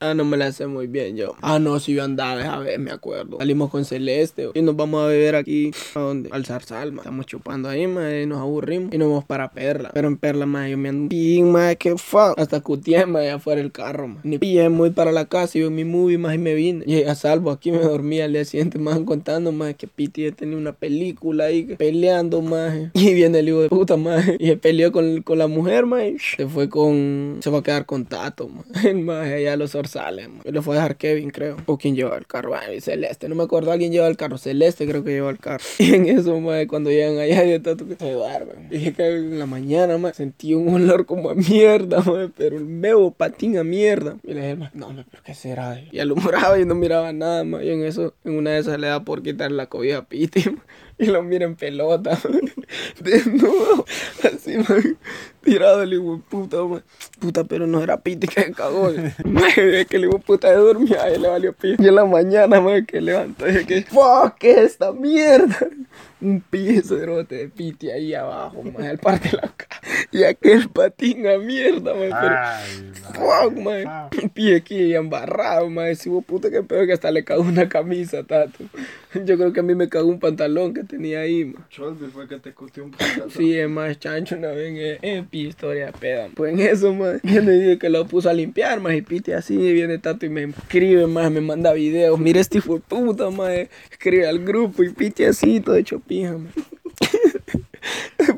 [0.01, 1.35] ah, no me la sé muy bien yo.
[1.43, 3.39] Ah, no, si yo andaba esa vez, me acuerdo.
[3.39, 5.71] Salimos con Celeste y nos vamos a beber aquí.
[5.95, 6.31] ¿A dónde?
[6.33, 7.03] Al Zarzal, ma.
[7.03, 8.93] Estamos chupando ahí, ma, y nos aburrimos.
[8.95, 9.91] Y nos vamos para Perla.
[9.93, 12.39] Pero en Perla, ma, yo me ando bien, ma, que fuck.
[12.39, 14.21] Hasta Cutié, ma, allá afuera el carro, ma.
[14.23, 16.85] Ni pillé, muy para la casa y yo en mi movie, ma, y me vine.
[16.87, 20.57] Y a salvo, aquí me dormí al día siguiente, más contando, ma, que Piti tenía
[20.57, 22.60] una película ahí que- peleando, ma.
[22.95, 24.19] Y viene el hijo de puta, ma.
[24.39, 26.05] Y se peleó con, con la mujer, ma.
[26.05, 27.39] Y se fue con.
[27.43, 28.63] Se va a quedar con Tato, ma.
[28.85, 30.41] El ma, allá a los orzales, ma.
[30.45, 31.57] Y lo fue a dejar Kevin, creo.
[31.67, 32.55] O quien llevaba el carro.
[32.55, 33.73] Ay, Celeste, no me acuerdo.
[33.73, 34.39] Alguien lleva el carro.
[34.39, 35.65] Celeste, creo que lleva el carro.
[35.79, 38.69] Y en eso, ma, cuando llegan allá, de Tato que se duermen.
[38.69, 42.31] Dije que en la mañana, ma, sentí un olor como a mierda, ma.
[42.37, 44.17] Pero el medio patín a mierda.
[44.23, 45.81] Y le dije, ma, no, ma, pero ¿qué será?
[45.91, 47.63] Y alumbraba y no miraba nada, ma.
[47.63, 50.51] Y en eso, en una de esas le da por quitar la cobija a Piti,
[50.51, 50.63] ma.
[51.05, 52.19] Y lo mira en pelota,
[53.01, 53.87] desnudo,
[54.23, 54.99] así, man,
[55.43, 56.83] tirado el hijo de puta, man.
[57.19, 58.91] Puta, pero no era Piti que cagó.
[59.57, 61.83] Es que el hijo de puta dormía y le valió Piti.
[61.83, 65.57] Y en la mañana, man, que levantó y dije que, fuck, ¿qué es esta mierda?
[66.21, 69.81] Un piso de rote de Piti ahí abajo, man, al parte de la casa.
[70.13, 74.11] Y aquel patín a mierda, man, pero, fuck, man.
[74.23, 75.87] Un pie aquí embarrado, man.
[75.87, 78.65] Ese hijo puta que peor que hasta le cagó una camisa, tato.
[79.25, 81.65] Yo creo que a mí me cagó un pantalón que tenía ahí, man.
[81.71, 83.31] Cholby fue que te costó un pantalón.
[83.31, 86.29] Sí, es más chancho una vez en pi historia peda.
[86.35, 89.35] Pues en eso, man, viene y dice que lo puso a limpiar, más y pite
[89.35, 92.19] así, viene Tato y me escribe, más, me manda videos.
[92.19, 93.51] Mira este de puta, más,
[93.91, 96.37] escribe al grupo y pite así, todo hecho pija.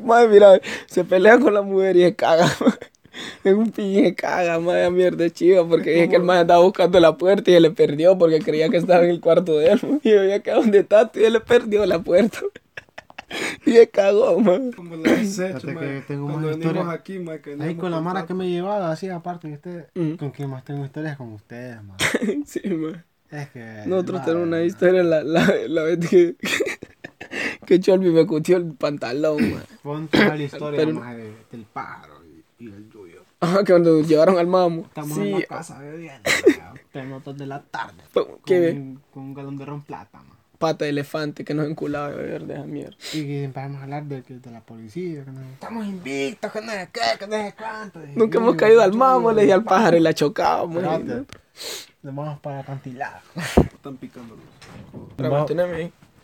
[0.03, 2.73] Más, mira, se pelea con la mujer y se caga, man.
[3.43, 6.99] Es un pin se caga, madre mierda chiva, porque dije que el man andaba buscando
[6.99, 9.79] la puerta y se le perdió porque creía que estaba en el cuarto de él.
[10.03, 12.39] Y yo había quedado donde Tato y él le perdió la puerta.
[13.65, 14.71] Y se cagó, man.
[14.75, 15.81] Como la desecho, Fíjate ma.
[15.81, 18.49] que tengo Cuando más venimos aquí, ma, que Ahí con la mara que me he
[18.49, 20.15] llevado, así aparte que usted, Mm.
[20.15, 21.97] con quien más tengo historias con ustedes, man.
[22.45, 23.03] Sí, man.
[23.31, 23.83] Es que.
[23.87, 26.35] Nosotros tenemos una historia la, la, la vez que,
[27.65, 29.63] que Cholby me cutió el pantalón, man.
[29.81, 32.13] Ponte la historia Pero- más de- del pájaro
[32.59, 33.23] y, y el tuyo.
[33.39, 34.83] Ajá, que cuando llevaron al mamo.
[34.83, 36.29] Estamos sí, en la casa bebiendo,
[36.93, 38.01] tenemos dos de la tarde.
[38.45, 38.73] ¿Qué ve?
[38.73, 40.37] Con, con un galón de ron plata, man.
[40.67, 42.95] Pata de elefante que nos enculaba de beber de esa mierda.
[43.13, 46.61] Y que empezamos a hablar de, que- de la policía, que nos- estamos invictos, que
[46.61, 47.99] no sé qué, que no sé cuánto.
[48.05, 50.81] Y- Nunca y- hemos caído al mamo, le di al pájaro y la chocábamos.
[52.01, 53.21] Nos vamos para acantilados.
[53.57, 54.35] Están picando.
[55.17, 55.45] Pero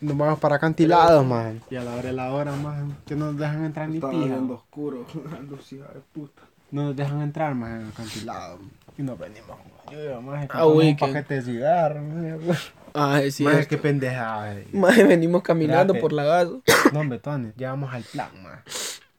[0.02, 1.60] Nos vamos para acantilados, man.
[1.70, 4.10] Y a la hora de la hora, man, que no nos dejan entrar ni pija.
[4.12, 5.04] viendo oscuro.
[5.70, 6.42] Hija de puta.
[6.70, 8.60] No nos dejan entrar, man, en acantilados.
[8.96, 9.56] Y nos venimos.
[9.90, 12.38] Yo, man, Ah, un que- paquete de cigarros, man.
[12.94, 13.68] Ah, es cierto.
[13.68, 14.54] qué pendejada.
[14.58, 14.66] eh.
[14.72, 16.00] Maje, venimos caminando Espérate.
[16.00, 16.48] por la gas.
[16.92, 18.60] No, betones, ya vamos al plan, man.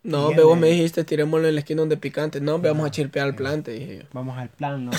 [0.04, 0.60] No, vos eh.
[0.60, 2.42] me dijiste, tirémoslo en la esquina donde picante.
[2.42, 4.04] No, vamos a chirpear al plante, dije yo.
[4.14, 4.92] Vamos al plan, no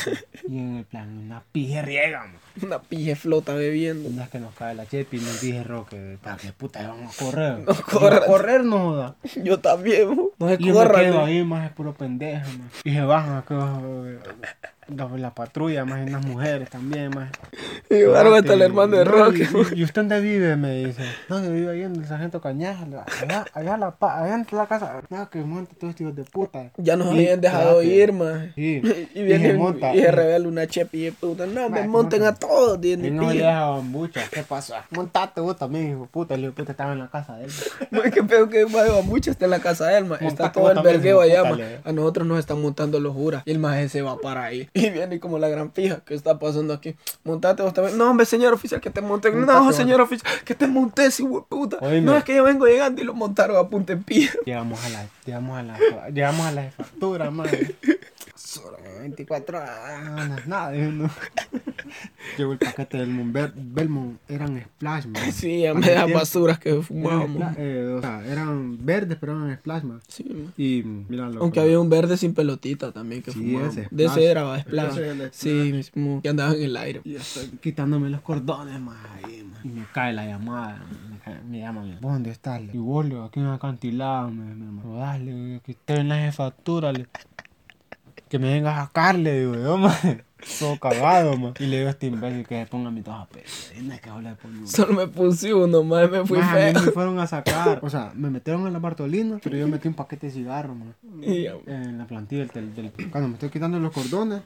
[0.49, 2.37] Y en el plan, una pija riega, man.
[2.63, 4.09] Una pije flota bebiendo.
[4.09, 7.25] Una que nos cae la chepi y nos dije, Roque, para que puta, vamos a
[7.25, 7.59] correr.
[7.59, 8.17] No corra.
[8.19, 9.17] a correr no joda.
[9.43, 10.33] Yo también, bo.
[10.39, 11.05] no se Y yo me corran.
[11.05, 11.25] quedo eh.
[11.25, 12.47] ahí, más es puro pendejo.
[12.85, 14.19] Y se bajan acá, eh,
[14.95, 17.29] la, la patrulla, más unas mujeres también, más.
[17.97, 19.49] Y llevaron hasta el hermano de Roque.
[19.75, 20.57] Y, y usted dónde vive?
[20.57, 21.03] Me dice.
[21.29, 22.85] No, yo vivo ahí en el sargento Cañaja,
[23.23, 25.03] allá, allá, la, pa- allá en la casa.
[25.11, 26.71] No, que monte todos estos hijos de puta.
[26.77, 28.47] Ya nos habían dejado ir, más.
[28.55, 28.81] Sí.
[29.15, 29.95] Y viene monta.
[29.95, 31.47] y se revela una chepi y puta.
[31.47, 34.21] No, me monten a todos, Y no le dejaban mucho.
[34.31, 34.75] ¿Qué pasó?
[34.91, 36.35] Montate vos también, hijo de puta.
[36.35, 37.51] El hijo de puta estaba en la casa de él.
[37.91, 38.65] No, es que peor que
[39.05, 40.17] mucho está en la casa de él, ma.
[40.17, 41.57] Está todo el vergueo de allá, puta, ma.
[41.57, 43.43] le- A nosotros nos están montando los juras.
[43.45, 44.69] Y el maje se va para ahí.
[44.75, 46.01] Y viene como la gran pija.
[46.07, 46.97] ¿Qué está pasando aquí?
[47.25, 47.82] Montate vos también.
[47.91, 49.31] No, hombre, señor oficial, que te monte.
[49.31, 51.79] Montate No, señor oficial, que te montes, hijo de puta.
[51.81, 52.01] Oíme.
[52.03, 54.39] No, es que yo vengo llegando y lo montaron a punta en pija.
[54.45, 55.79] Llegamos a la, llegamos a la,
[56.11, 57.77] llegamos a la factura, madre.
[59.01, 61.11] 24 horas, nada, yo no.
[62.39, 65.33] Llegó el paquete del Belmont, Belmont, eran splash, man.
[65.33, 67.37] Sí, ya Para me el da tiempo, basuras que fumábamos.
[67.43, 70.01] spla- eh, o sea, eran verdes, pero eran splash, man.
[70.09, 70.51] Sí, ma.
[70.57, 73.77] Y mira lo Aunque había un verde sin pelotita también que Sí, fumábamos.
[73.77, 74.99] ese De ese era, splash.
[75.33, 77.01] Sí, mismo, que andaba en el aire.
[77.05, 79.61] Y estoy quitándome los cordones, más ahí, man.
[79.65, 81.51] Y me cae la llamada, man.
[81.51, 82.63] me, ¿vos dónde estás?
[82.63, 82.73] le?
[82.75, 86.17] Y vos, le aquí en el acantilado, me, me, me dale, que esté en la
[86.19, 87.07] jefatura, le.
[88.33, 89.93] Que me venga a sacarle, digo yo, man.
[90.59, 91.53] Todo cagado, man.
[91.61, 94.67] Y le digo a este imbécil que se ponga mis dos que habla uno.
[94.67, 96.83] Solo me puse uno, más me fui Más, a mí feo.
[96.83, 97.81] me fueron a sacar.
[97.83, 100.95] O sea, me metieron en la Bartolina, pero yo metí un paquete de cigarros, man.
[101.21, 104.41] Y En la plantilla del, del, Cuando me estoy quitando los cordones,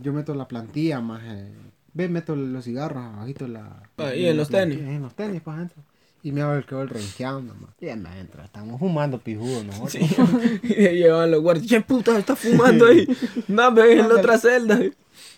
[0.00, 1.22] yo meto la plantilla, más.
[1.22, 1.52] Eh,
[1.92, 3.80] ve, meto los cigarros abajito la.
[3.98, 4.80] Ahí, en la los tenis.
[4.80, 5.84] En los tenis, pues, adentro.
[6.24, 7.70] Y me hago el que voy renqueando, man.
[7.78, 9.92] Y me entra, estamos fumando pijudo nosotros.
[9.92, 10.00] Sí,
[10.62, 11.68] y llevan los guardias.
[11.68, 13.06] ¿Qué puta está fumando ahí?
[13.48, 14.80] No, ve en la otra celda.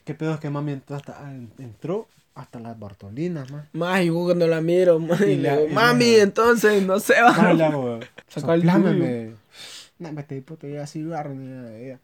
[0.05, 1.21] ¿Qué pedo es que mami entró hasta,
[1.59, 2.07] entró
[2.37, 3.69] hasta las Bartolinas, man?
[3.73, 6.83] Más, y yo cuando la miro, man, y Y le digo, y mami, la- entonces
[6.87, 7.33] no se va.
[7.33, 9.03] Más hago, Sacó el soplame, tuyo.
[9.05, 9.35] me...
[9.99, 12.01] No, me estoy puto ya cigarro, ni nada de ella.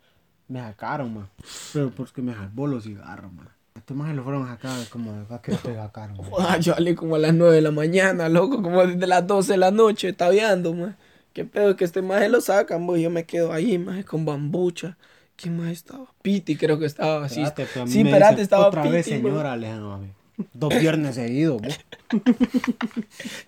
[0.49, 1.29] Me sacaron, man.
[1.73, 3.49] Pero porque me salvó los cigarros, man.
[3.75, 6.27] Estos más lo fueron a sacar como de que sacaron, man.
[6.39, 9.53] Ah, yo salí como a las 9 de la mañana, loco, como desde las 12
[9.53, 10.97] de la noche, tabeando, man.
[11.33, 13.03] ¿Qué pedo que este maje lo sacan, boy?
[13.03, 14.97] Yo me quedo ahí, maje, con bambucha.
[15.37, 16.05] ¿Quién más estaba?
[16.21, 17.43] Piti creo que estaba así.
[17.87, 20.09] Sí, espérate, estaba Otra vez, Piti, señora, le dijeron a mí.
[20.53, 21.63] Dos viernes seguidos.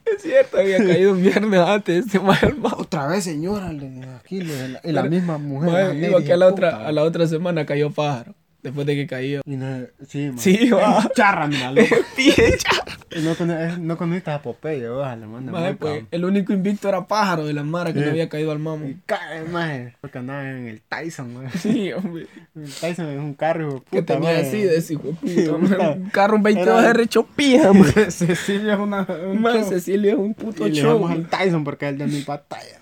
[0.04, 2.46] Es cierto, había caído un viernes antes maje.
[2.46, 2.76] hermano.
[2.78, 5.70] Otra vez, señora, le dije, aquí, la- y la misma mujer.
[5.72, 8.34] La digo que a la, otra, a la otra semana cayó pájaro.
[8.64, 9.42] Después de que cayó.
[9.44, 10.38] Y no, sí, man.
[10.38, 11.06] Sí, va.
[11.14, 11.94] Charra, mira, loco.
[12.16, 12.96] Pie, charra.
[13.14, 17.46] Y no, no conociste a Popeye, le manda Maje, pues, el único invicto era pájaro
[17.46, 18.04] de la mara que Sí.
[18.06, 18.86] no había caído al mamo.
[18.88, 19.94] Y cae, maje.
[20.00, 21.50] Porque andaba en el Tyson, man.
[21.60, 22.26] Sí, hombre.
[22.56, 24.46] El Tyson es un carro, hijo de Que tenía maje.
[24.48, 25.46] así de ese de Sí.
[25.48, 27.92] Un carro, un 22 Era- R chopía, man.
[28.10, 29.02] Cecilia es una.
[29.02, 29.64] un.
[29.68, 30.94] Cecilia es un puto Y show.
[30.94, 32.80] damos al Tyson porque es el de mi batalla.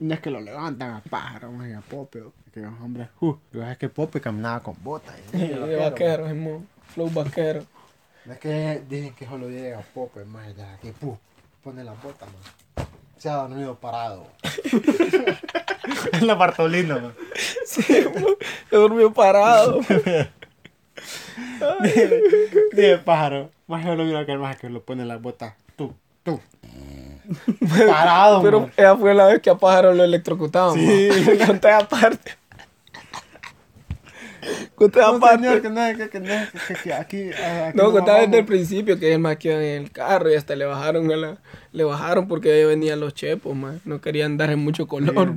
[0.00, 2.22] No es que lo levantan a pájaro, y a Pope.
[2.52, 3.36] Que los hombres, uh,
[3.70, 5.14] es que Pope caminaba con botas.
[5.30, 6.64] Sí, de vaquero, hermano.
[6.94, 7.64] Flow vaquero.
[8.24, 11.18] No es que dicen que solo llega Pope, más ya que pu,
[11.62, 12.86] pone la bota, man.
[13.18, 14.26] Se ha dormido parado.
[16.12, 17.14] en la Bartolina, man.
[17.64, 18.24] Sí, man.
[18.70, 19.80] Se durmió parado.
[22.72, 23.50] Dije pájaro.
[23.66, 25.56] Más yo lo miro que el más que lo pone en la bota.
[26.26, 26.40] Tú.
[27.88, 28.72] Parado, Pero man.
[28.76, 30.74] esa fue la vez que a pájaro lo electrocutaban.
[30.74, 31.08] Sí.
[31.46, 32.32] Conté aparte.
[34.76, 35.36] Conté No, aparte.
[35.44, 36.26] señor, que no, que, que no,
[36.68, 39.60] que, que aquí, a- aquí No, nos contaba desde el principio que el más en
[39.82, 41.38] el carro y hasta le bajaron a la,
[41.72, 43.80] le bajaron porque ahí venían los chepos, man.
[43.84, 45.34] No querían dar en mucho color.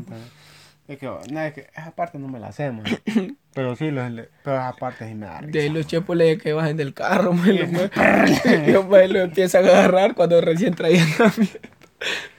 [0.90, 2.84] Es que, no, es que esa parte no me la man.
[3.54, 4.10] Pero sí, los,
[4.44, 5.52] pero esa parte sí me da risa.
[5.52, 7.56] De ahí los chepos le que bajen del carro, man.
[7.58, 8.26] Los ma-
[8.68, 11.60] y los ma lo empiezan a agarrar cuando recién traían la mierda.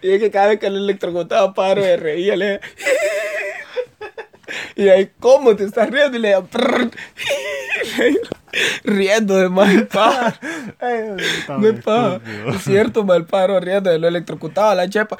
[0.03, 2.61] Y es que cada vez que le electrocutaba paro de reía, le
[4.75, 6.17] Y ahí, ¿cómo te estás riendo?
[6.17, 6.35] Y le
[8.85, 10.37] riendo de mal pájaro.
[11.59, 12.57] No es.
[12.57, 15.17] Es cierto, mal paro riendo, lo electrocutaba la chepa.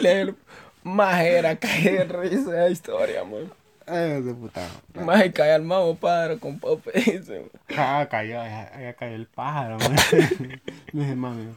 [0.00, 0.34] Le-
[0.82, 3.52] Más era caer de risa esa historia, man.
[3.86, 4.66] Ay, de puta.
[4.94, 6.92] Más cae al mamo, padre, con Pope.
[6.94, 7.50] dice, man.
[7.76, 9.96] Ah, cayó, ya, cayó el pájaro, man.
[10.92, 11.48] Me dije, mami.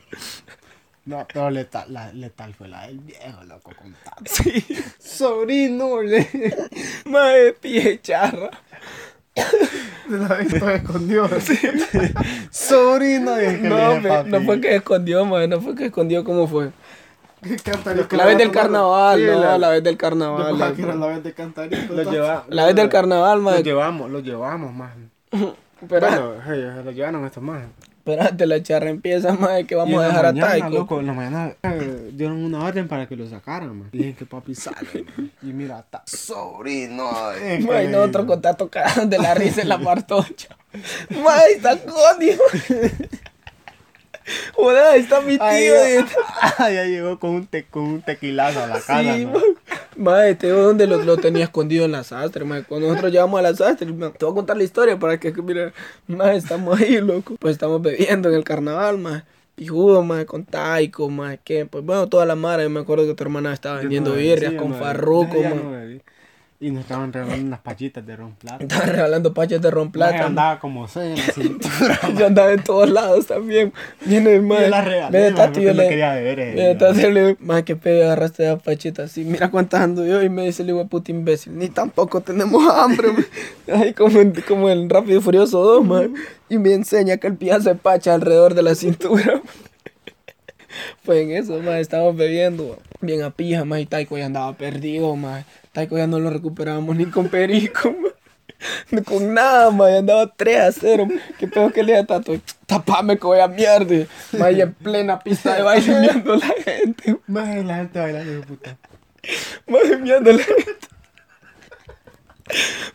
[1.05, 4.23] No, pero letal, la, letal fue la del viejo, loco, con tato.
[4.25, 4.65] Sí.
[4.99, 6.27] Sobrino, le.
[7.05, 8.49] Mae, pie charra.
[9.35, 11.29] Se la visto escondió.
[12.49, 16.47] Sobrino, que le No, me- no fue que escondió, mae, no fue que escondió, ¿cómo
[16.47, 16.71] fue?
[18.11, 20.75] La vez del carnaval, Sí, no, la vez del carnaval.
[20.75, 21.93] que era la vez de cantarito.
[21.93, 23.57] Lo lleva- la vez del carnaval, mae.
[23.59, 24.91] Lo llevamos, lo llevamos, más.
[25.89, 27.63] Pero, Bueno, hey, lo llevaron estos más.
[27.97, 30.69] espérate, la charra empieza, mae, que vamos a dejar a Taiko.
[30.69, 33.89] Loco, en la mañana eh, dieron una orden para que lo sacaran, man.
[33.91, 35.31] Dije que papi sale, man.
[35.43, 37.09] Y mira, está sobrino.
[37.33, 40.55] eh, Mae, que- nosotros con Tato cagados de la risa en la partocha.
[41.23, 42.37] Mae, está Connie.
[44.53, 45.43] Joder, ahí está mi tío.
[45.43, 46.05] Ahí, y-
[46.57, 48.99] ah, ya llegó con un, te, con un tequilazo a la casa.
[48.99, 49.33] Sí, man.
[49.33, 49.43] man.
[49.97, 52.63] Mae, te digo dónde lo, lo tenía escondido en la sastre, mae.
[52.63, 55.31] Cuando nosotros llegamos a la sastre, mae, te voy a contar la historia para que,
[55.31, 55.73] mira,
[56.07, 57.35] mae, estamos ahí, loco.
[57.39, 59.23] Pues estamos bebiendo en el carnaval, mae.
[59.55, 63.13] Pijudo, mae, con Taiko, mae, que, pues bueno, toda la mara, yo me acuerdo que
[63.13, 65.49] tu hermana estaba vendiendo no birrias sí, con no farruco, Yo
[66.65, 68.57] Y nos estaban regalando unas pachitas de ron plata.
[68.63, 70.25] Estaban regalando pachas de ron Plata, plata.
[70.25, 71.99] andaba como seis en la cintura.
[72.17, 73.71] Yo andaba en todos lados también.
[74.03, 74.63] Viene, mae.
[74.63, 76.93] Yo la regalé, porque yo le- quería beber, eh, yo.
[76.93, 79.23] Yo le digo, mae, qué pedo agarraste la pachita así.
[79.25, 80.23] Mira cuántas ando yo.
[80.23, 81.55] Y me dice el hijo puta imbécil.
[81.55, 83.09] Ni tampoco tenemos hambre.
[83.71, 86.09] Ahí como en, como en Rápido y Furioso 2, mae.
[86.49, 89.39] Y me enseña que el piazo de pacha alrededor de la cintura.
[91.05, 92.77] Pues en eso, mae, estábamos bebiendo.
[93.01, 93.81] Bien a pija, mae.
[93.81, 95.45] Y Taiko ya andaba perdido, mae.
[95.71, 98.11] Taiko ya no lo recuperábamos ni con perico, mae.
[98.91, 101.07] Ni con nada, mae, andaba 3 a 0.
[101.37, 102.33] Qué peor que le dije a Tato,
[102.65, 104.05] tapame que voy a mierda.
[104.37, 107.17] Mae, en plena pista de baile viendo la gente.
[107.27, 108.77] Más la gente bailando de puta.
[109.67, 110.73] Mae, viendo la gente.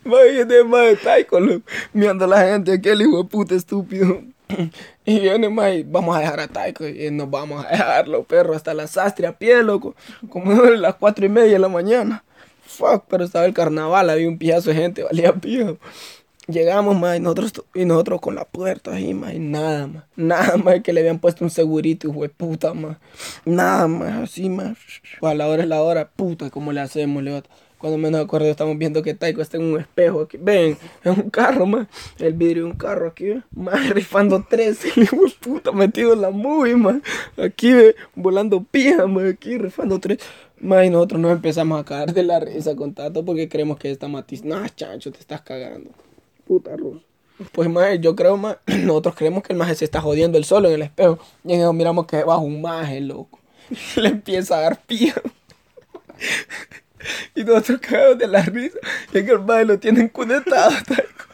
[0.04, 1.62] Mae, de mae, Taiko, lo-
[1.92, 4.22] mirando la gente, aquel hijo de puta estúpido.
[5.04, 8.74] Y viene, mae, vamos a dejar a Taiko y nos vamos a dejarlo, perro, hasta
[8.74, 9.94] la sastre a pie, loco.
[10.28, 12.24] Como las cuatro y media de la mañana.
[12.66, 15.74] Fuck, pero estaba el carnaval, había un piazo de gente, valía pija.
[16.46, 20.04] Llegamos, más y nosotros, y nosotros con la puerta ahí, y nada, más.
[20.16, 22.98] Nada más que le habían puesto un segurito, hijo de puta, más.
[23.44, 24.76] Nada más, así, más.
[25.22, 27.42] A la hora es la hora, puta, ¿cómo le hacemos, le
[27.80, 30.36] Cuando menos acuerdo estamos viendo que Taiko está en un espejo aquí.
[30.38, 31.88] Ven, es un carro, más.
[32.18, 36.76] El vidrio de un carro aquí, más rifando tres, hijo puta, metido en la movie,
[36.76, 36.96] más.
[37.38, 37.96] Aquí, ¿ve?
[38.14, 39.24] volando pija, más.
[39.24, 40.18] Aquí rifando tres.
[40.60, 43.90] Más y nosotros nos empezamos a cagar de la risa con Tato porque creemos que
[43.90, 44.44] está matiz.
[44.44, 45.90] No, chancho, te estás cagando.
[46.46, 47.00] Puta ruso.
[47.52, 50.68] Pues más, yo creo más, nosotros creemos que el maje se está jodiendo el solo
[50.68, 51.18] en el espejo.
[51.44, 53.38] Y en eso miramos que bajo un maje, loco.
[53.96, 55.14] Le empieza a dar pía.
[57.34, 58.78] Y nosotros cagamos de la risa.
[59.12, 60.70] Y es que el maje lo tienen cunetado.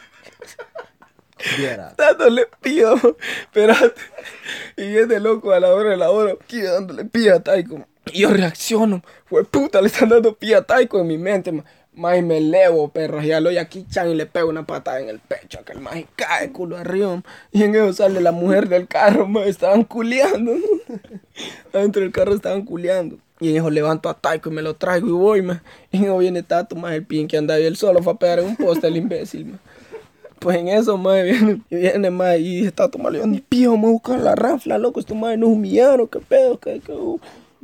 [1.97, 2.95] dándole pío,
[3.41, 4.01] espérate.
[4.75, 7.85] Y viene loco a la hora de la hora, dándole pía a Taiko.
[8.05, 11.63] Y yo reacciono, fue puta, le están dando pía a Taiko en mi mente, ma.
[11.93, 15.09] Ma, y me elevo, perro, y lo aquí chan y le pego una patada en
[15.09, 18.87] el pecho, que el maje cae culo arriba, y en eso sale la mujer del
[18.87, 20.53] carro, ma, estaban culeando,
[21.73, 23.17] adentro del carro estaban culeando.
[23.39, 25.63] Y eso levanto a Taiko y me lo traigo y voy, ma.
[25.91, 28.39] Y eso viene Tato, más el pin que andaba y él solo fue a pegar
[28.39, 29.59] en un poste el imbécil, ma.
[30.39, 33.91] Pues en eso, madre, viene, y viene, madre, y está tomando, ni pío, vamos a
[33.91, 37.19] buscar la rafla, loco, estos madre nos humillaron, qué pedo, qué, qué, uh.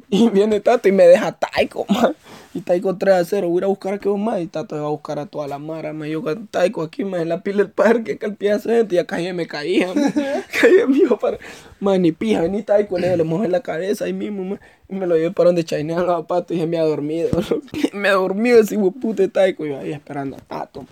[0.09, 2.15] Y viene Tato y me deja Taiko, man.
[2.53, 3.49] Y Taiko 3 a 0.
[3.49, 4.41] Voy a ir a buscar a que más.
[4.41, 5.93] Y Tato va a buscar a toda la mara.
[6.07, 8.95] Yo con Taiko aquí, man, en la pila del parque, que el pie hace gente.
[8.95, 9.87] Y acá ya me caía,
[10.61, 11.39] caía mío para.
[11.79, 14.59] Man, ni pija, ni Taiko, le, le mojé la cabeza ahí mismo, man.
[14.87, 17.29] Y me lo llevé para donde chainean los zapatos y ya me ha dormido.
[17.93, 19.65] me ha dormido ese puto Taiko.
[19.65, 20.85] Y yo ahí esperando a Tato.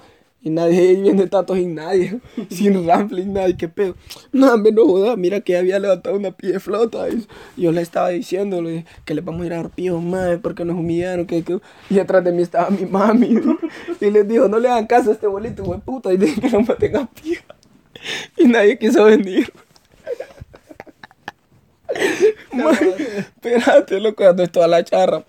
[0.44, 2.20] Y nadie ahí viene tatos sin nadie,
[2.50, 3.96] sin rample, sin nadie, qué pedo.
[4.32, 7.08] No, me no jodas, mira que había levantado una pie de flota.
[7.10, 7.28] Y
[7.62, 8.62] yo le estaba diciendo
[9.06, 11.28] que le vamos a ir a dar pío, madre, porque nos humillaron.
[11.28, 13.39] Que, que- Y atrás de mí estaba mi mami.
[14.00, 16.12] Y les dijo, no le hagan caso a este bolito, güey, puta.
[16.12, 17.39] Y dije que no me tenga pío.
[18.38, 19.52] Y nadie quiso venir.
[22.54, 25.24] Madre, Espérate, loco, cuando toda la charra.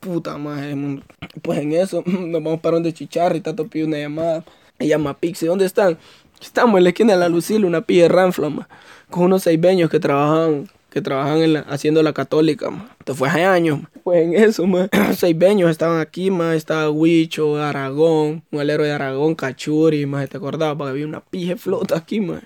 [0.00, 1.02] Puta madre.
[1.42, 4.44] Pues en eso, nos vamos para donde Chicharra y Tato pide una llamada.
[4.78, 5.98] Y llama Pixie, ¿dónde están?
[6.40, 8.66] Estamos en la esquina de la Lucila, una pilla de ranfla,
[9.10, 12.88] con unos seibeños que trabajan, que trabajan en la, haciendo la católica, ma.
[12.98, 13.80] Esto fue hace años.
[14.02, 19.34] Pues en eso, ma, seibeños estaban aquí, ma, estaba Huicho, Aragón, un alero de Aragón,
[19.34, 20.78] Cachuri, ma, ¿te acordabas?
[20.78, 22.40] Porque había una pija flota aquí, ma.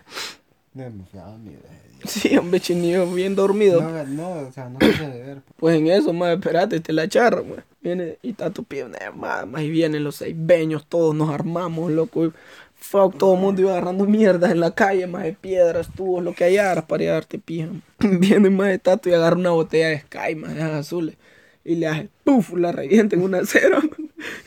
[0.72, 1.83] Demasiado idea.
[2.08, 3.80] Sí, hombre, chinillo, bien dormido.
[3.80, 5.42] No, no, o sea, no se de ver.
[5.56, 7.64] Pues en eso, más espérate, te la charra, ma.
[7.80, 11.30] Viene y está tu pie una llamada, más y vienen los seis beños, todos nos
[11.30, 12.26] armamos, loco.
[12.26, 12.32] y
[12.76, 16.34] Fuck, todo el mundo iba agarrando mierda en la calle, más de piedras, tubos, lo
[16.34, 17.68] que hallaras para darte pija.
[17.98, 21.16] Viene más de tato y agarra una botella de Sky, más de azules.
[21.64, 23.96] Y le hace, puf, la revienta en una cera, ma.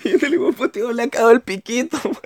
[0.03, 0.51] Y el hijo
[0.93, 2.20] le ha quedado el piquito, ma.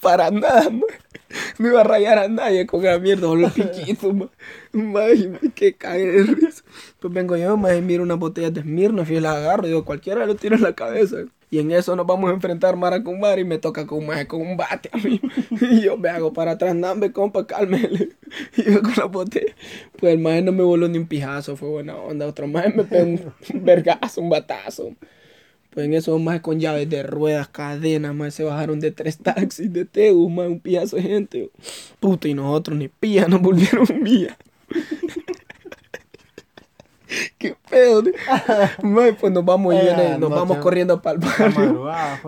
[0.00, 0.86] Para nada, ma.
[1.58, 4.30] No iba a rayar a nadie con la mierda, con los piquitos, ma.
[4.72, 6.62] Ma, y me que cague de risa.
[7.00, 9.66] Pues vengo yo, ma, y miro una botella de Smirnoff y la agarro.
[9.66, 11.18] Digo, cualquiera lo tiro en la cabeza.
[11.50, 14.26] Y en eso nos vamos a enfrentar Mara con Mara y me toca con maje
[14.26, 15.20] con un bate a mí.
[15.60, 18.08] Y yo me hago para atrás, nambe, compa, cálmele.
[18.56, 19.54] Y yo con la botella.
[19.98, 22.26] Pues el maje no me voló ni un pijazo, fue buena onda.
[22.26, 24.94] Otro maje me pegó un vergazo, un batazo.
[25.72, 29.72] Pues en eso más con llaves de ruedas, cadenas, más se bajaron de tres taxis
[29.72, 31.50] de Tegu, más un pillazo de gente.
[31.98, 34.36] Puta, y nosotros ni pilla, nos volvieron mía.
[37.38, 38.02] Qué pedo.
[38.82, 41.84] Mae, pues nos vamos Eh, nos no, vamos corriendo para el barrio.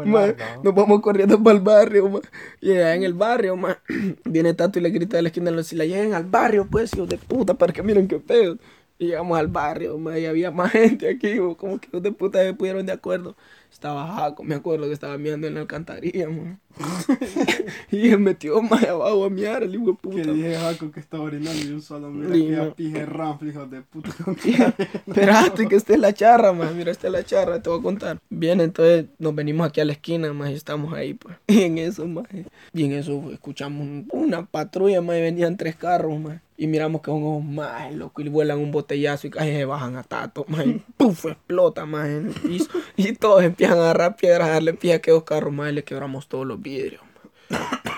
[0.06, 2.20] Mae, nos vamos corriendo para el barrio, ma.
[2.60, 3.78] Y allá en el barrio, ma,
[4.24, 7.08] viene Tato y le grita de la esquina de la lleguen al barrio, pues, hijos
[7.08, 8.56] de puta, para que miren qué pedo.
[8.98, 12.12] Y llegamos al barrio, ma, y había más gente aquí, bo, como que hijos de
[12.12, 13.36] puta se pudieron de acuerdo.
[13.72, 16.58] Estaba Jaco, me acuerdo que estaba mirando en la alcantarilla, ma.
[17.90, 20.22] y él metió más abajo a miar, el hijo de puta.
[20.22, 23.66] Que dije Jaco que estaba orinando y un solo mira Sí, que pije rafle, hijo
[23.66, 24.10] de puta.
[25.06, 26.72] Espérate que esté la charra, más.
[26.74, 28.18] Mira, esta es la charra, te voy a contar.
[28.30, 31.36] Bien, entonces nos venimos aquí a la esquina, más, y estamos ahí, pues.
[31.48, 32.26] Y en eso, más.
[32.72, 36.40] Y en eso escuchamos un- una patrulla, más, y venían tres carros, más.
[36.56, 40.04] Y miramos que son ojos más, loco, y vuelan un botellazo y se bajan a
[40.04, 40.64] tato, más.
[40.96, 42.70] Puf, explota, más, en el piso.
[42.96, 45.84] Y todos empiezan a agarrar piedras, a darle pie a aquellos carros, más, y le
[45.84, 47.02] quebramos todos los vidrios.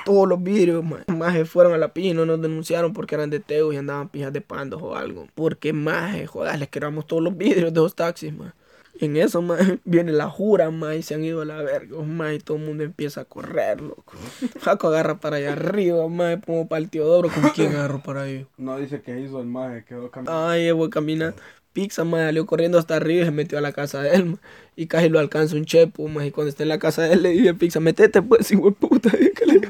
[0.05, 3.31] Todos los vidrios, más, más fueron a la pija y no nos denunciaron porque eran
[3.31, 5.27] de Teo y andaban pijas de pandos o algo.
[5.35, 8.55] Porque más, joder, les quebramos todos los vidrios de los taxis, más.
[8.99, 12.35] En eso, más, viene la jura, más, y se han ido a la verga, más,
[12.35, 14.15] y todo el mundo empieza a correr, loco.
[14.63, 18.47] Jaco agarra para allá arriba, más, como para el Teodoro, ¿con quién agarro para ahí?
[18.57, 20.49] No dice que hizo el maje, quedó caminando.
[20.49, 21.37] Ay, voy caminando.
[21.73, 24.39] Pizza, más, salió corriendo hasta arriba y se metió a la casa de él.
[24.77, 26.25] Y casi lo alcanza un chepo, más.
[26.25, 28.73] Y cuando está en la casa de él, le dije, Pizza, metete, pues, hijo de
[28.73, 29.11] puta.
[29.11, 29.61] Que le-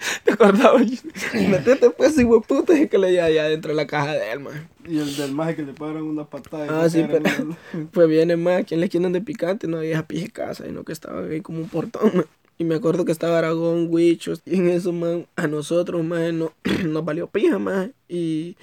[0.24, 1.04] ¿Te acordabas?
[1.34, 4.40] Metete pues, de puta, y que le lleva allá dentro de la caja de él,
[4.40, 4.68] man.
[4.86, 6.66] Y el del maje que le pagaron una patada.
[6.66, 7.56] y Ah, sí, pero
[7.92, 10.84] pues viene más, aquí en la esquina de picante no había pie de casa, sino
[10.84, 12.26] que estaba ahí como un portón, man.
[12.58, 16.52] Y me acuerdo que estaba Aragón, Huichos, y en eso, man, a nosotros, man, no,
[16.84, 17.94] nos valió pija, man.
[18.08, 18.56] Y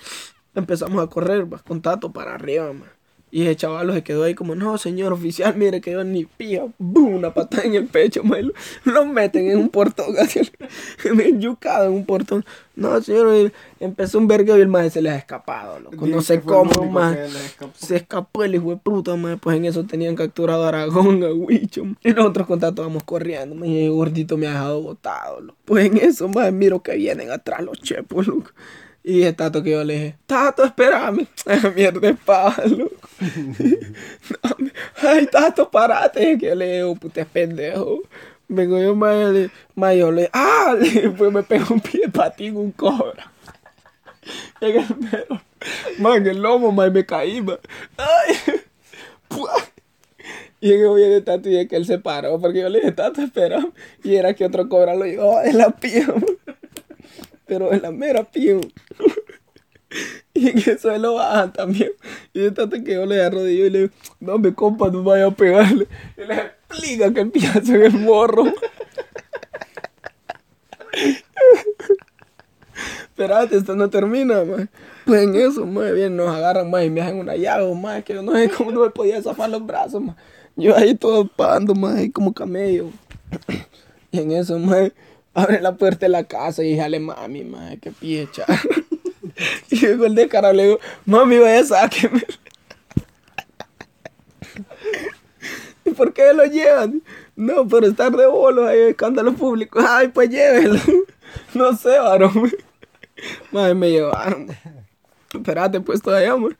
[0.55, 2.89] empezamos a correr, va, con Tato para arriba, man.
[3.29, 6.63] Y el chaval se quedó ahí como, no, señor oficial, mire que yo ni pija,
[6.77, 7.15] ¡bum!
[7.15, 8.53] una patada en el pecho, man.
[8.85, 10.49] Lo, meten en un portón, así,
[11.37, 12.45] yucado en un portón.
[12.75, 13.51] No, señor,
[13.81, 16.07] empezó un vergueo y el man se les ha escapado, loco.
[16.07, 17.73] No sé cómo, escapó.
[17.75, 19.39] Se escapó el hijo de puta, man.
[19.39, 21.83] Pues en eso tenían capturado a Aragón, a Huicho.
[21.83, 21.97] man.
[22.03, 23.67] Y nosotros con Tato vamos corriendo, man.
[23.67, 25.59] Y el gordito me ha dejado botado, loco.
[25.65, 28.51] Pues en eso, man, miro que vienen atrás los chepos, loco.
[29.03, 31.27] Y el Tato que yo le dije, Tato, espérame.
[31.75, 32.13] Mierda de
[35.01, 36.37] Ay, Tato, parate.
[36.37, 38.01] Que yo le digo, puta, es pendejo.
[38.47, 38.95] Vengo yo,
[39.31, 40.75] le- man, yo le ah,
[41.17, 43.31] pues me pegó un pie de patín, un cobra.
[44.61, 45.41] En el pelo.
[45.99, 47.59] Man, el lomo, man, me caí, man.
[47.97, 48.35] Ay.
[49.27, 49.51] Pua.
[50.59, 53.21] Y el viene Tato y es que él se paró porque yo le dije, Tato,
[53.21, 53.67] espera.
[54.03, 56.25] Y era que otro cobra lo llevaba en la man.
[57.45, 58.71] Pero en la mera man.
[60.33, 61.91] Y en eso él lo bajan también.
[62.37, 65.25] Y de tanto que yo le arrodillo y le digo, no me compa, no vaya
[65.25, 65.87] a pegarle.
[66.15, 68.43] Y le explica que piazo en el morro.
[73.05, 74.69] Espérate, esto no termina, man.
[75.03, 78.13] Pues en eso, más bien nos agarran más y me hacen una llave, más que
[78.13, 80.15] yo no sé cómo no me podía zafar los brazos, más.
[80.55, 82.91] Yo ahí todo pagando, más ahí como camello.
[84.11, 84.91] Y en eso, más,
[85.33, 88.45] abre la puerta de la casa y jale mami, más, que piecha.
[89.69, 92.23] Y llegó el descarado, le digo, mami, vaya, sáqueme.
[95.85, 97.01] ¿Y por qué lo llevan?
[97.35, 99.79] No, por estar de bolos ahí, escándalo público.
[99.87, 100.79] Ay, pues llévelo.
[101.53, 102.51] No sé, varón.
[103.51, 104.47] Madre, me llevaron.
[105.33, 106.57] Espérate, pues todavía, man.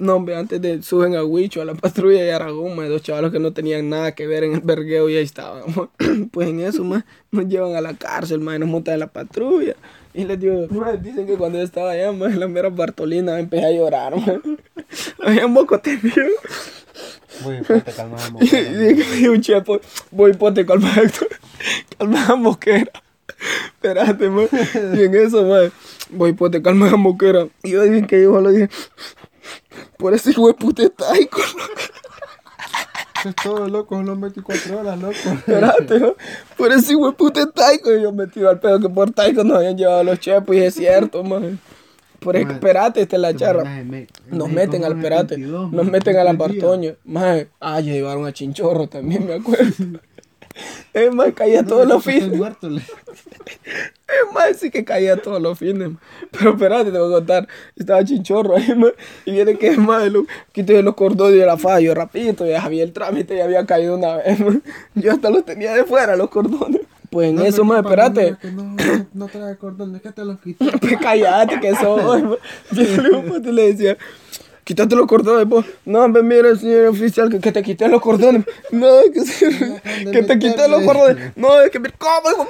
[0.00, 3.38] No, hombre, antes de suben a Huicho, a la patrulla de Aragón, dos chavalos que
[3.38, 5.62] no tenían nada que ver en el vergueo y ahí estaban.
[6.32, 9.08] Pues en eso, man, nos llevan a la cárcel, man, y nos montan en la
[9.08, 9.76] patrulla.
[10.14, 13.38] Y les digo, man, dicen que cuando yo estaba allá, man, en la mera Bartolina,
[13.38, 14.40] empecé a llorar, man.
[15.22, 15.78] Había un poco.
[17.44, 18.42] Voy, pues, te calmamos.
[19.20, 19.82] Y un chepo,
[20.12, 21.28] voy calma Héctor,
[21.98, 22.90] calma moquera.
[23.66, 24.48] Espérate, man.
[24.94, 25.70] Y en eso, man,
[26.08, 27.48] voy pote, calma moquera.
[27.62, 28.70] Y yo dije que yo le dije,
[29.96, 30.82] por ese hijo de puta
[33.24, 35.14] Es todo loco, las 24 horas, loco.
[35.14, 36.14] Espérate, ¿no?
[36.56, 37.94] por ese hijo de puta taico.
[37.94, 40.56] Y yo metido al pedo que por taico nos habían llevado los chepos.
[40.56, 41.58] Y es cierto, man.
[42.18, 43.64] Por eso, Man, espérate, esta es la charra.
[43.64, 46.64] Me- en Nos meten al perate, 22, nos meten a la por tres días.
[46.70, 46.96] Bartoño.
[47.04, 49.72] Más, ah, llevaron a Chinchorro también, me acuerdo.
[50.92, 52.32] Es más, caía todos los fines.
[54.28, 55.90] Es más, sí que caía todos los fines.
[56.30, 57.48] Pero espérate, te voy a contar.
[57.76, 58.92] Estaba Chinchorro ahí, man,
[59.24, 62.82] y viene que es más, lo, quité los cordones de la fallo rapidito, ya había
[62.82, 64.40] el trámite y había caído una vez.
[64.40, 64.62] man.
[64.94, 66.82] Yo hasta los tenía de fuera, los cordones.
[67.10, 68.30] Pues en No, eso, más, espérate.
[68.30, 70.64] no, que No, no, no trae cordones, que te los quité.
[70.80, 72.36] Pues cállate que man.
[72.72, 73.98] Yo le, pues, le decía,
[74.70, 75.66] quítate los cordones, pues.
[75.84, 78.44] No, hombre, mira, señor oficial, que, que te quité los cordones.
[78.70, 79.80] No, que, se-
[80.12, 81.32] que te quité los cordones.
[81.34, 82.30] No, es que me ¿cómo?
[82.30, 82.48] hijo?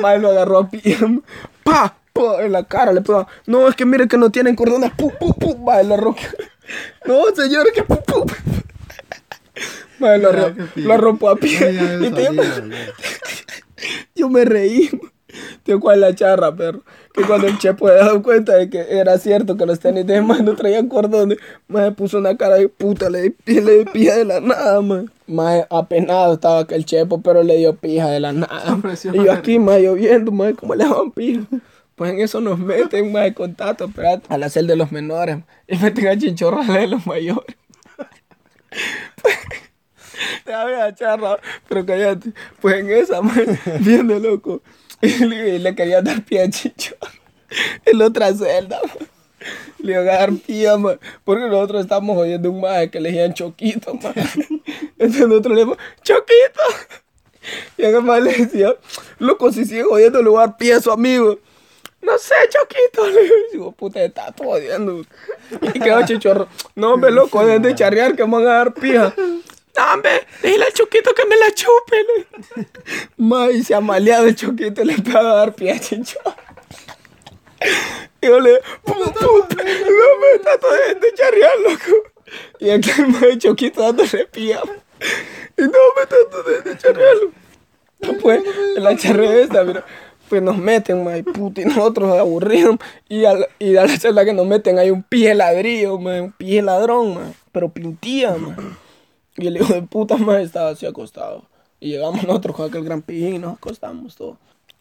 [0.00, 0.96] Madre lo agarró a pie.
[1.62, 3.28] Pa, pa, en la cara le pegó.
[3.46, 4.90] No, es que mire que no tienen cordones.
[4.92, 5.58] Pu, pu, pu.
[5.58, 6.18] Madre lo arrojó.
[7.04, 8.24] No, señor, que pu, pu.
[9.98, 11.58] Madre lo, arro- lo arropó a pie.
[11.58, 12.64] Ya, ya, Y te- sabía, ya.
[14.14, 14.88] yo me reí.
[15.62, 16.82] Tío, ¿cuál es la charra, perro?
[17.14, 20.20] Que cuando el chepo se dado cuenta de que era cierto que los tenis de
[20.22, 24.16] man no traían cordones, más puso una cara de puta, le di le di pija
[24.16, 25.10] de la nada, man.
[25.26, 28.78] Más apenado estaba que el chepo, pero le dio pija de la nada.
[29.12, 31.42] Y yo aquí, más lloviendo, más, ¿cómo le daban pija?
[31.94, 35.38] Pues en eso nos meten, más de contacto, espérate, a la celda de los menores,
[35.68, 37.56] y meten a chinchorra de los mayores.
[40.44, 42.32] Te voy a charra, pero cállate.
[42.60, 44.62] Pues en esa, man, bien de loco.
[45.00, 46.94] Le, le quería dar pie a Chicho.
[47.84, 48.80] En la otra celda.
[49.78, 51.00] Le iba a dar pie, man.
[51.24, 54.14] Porque nosotros estábamos oyendo un maje que le decían Choquito, man.
[54.98, 56.62] Entonces nosotros le decíamos, ¡Choquito!
[57.78, 58.74] Y el man le decía,
[59.18, 61.38] loco, si sigue voy a dar pie a su amigo.
[62.02, 63.08] No sé, Choquito.
[63.10, 63.20] Le
[63.52, 65.02] digo, puta, está todo jodiendo.
[65.74, 66.48] Y quedó chichorro.
[66.74, 69.14] No, hombre, loco, de charrear que me van a dar pija.
[69.76, 71.96] No, hombre, dile al Choquito que me la chupe.
[72.56, 72.66] le.
[73.16, 76.34] Ma, y se ha maleado el Choquito y le pega a dar pie a Chichorro.
[78.22, 79.64] Y yo le pu, pu, pu, no
[80.20, 81.96] me está todo de charrear, loco.
[82.58, 84.60] Y aquí el ma de Choquito dándole pía.
[85.56, 87.16] Y no me está todo de charrear.
[88.20, 88.42] Pues,
[88.76, 89.84] en la charrea esta, mira.
[90.28, 92.76] Pues nos meten, ma, y puta, y nosotros aburridos.
[93.08, 96.22] Y a, la- y a la celda que nos meten hay un pie ladrillo, ma,
[96.22, 98.54] un pie ladrón, ma, pero pintía, ma.
[99.40, 101.44] Y el hijo de puta, ma, estaba así acostado.
[101.80, 104.36] Y llegamos nosotros con aquel gran pijín y nos acostamos todos.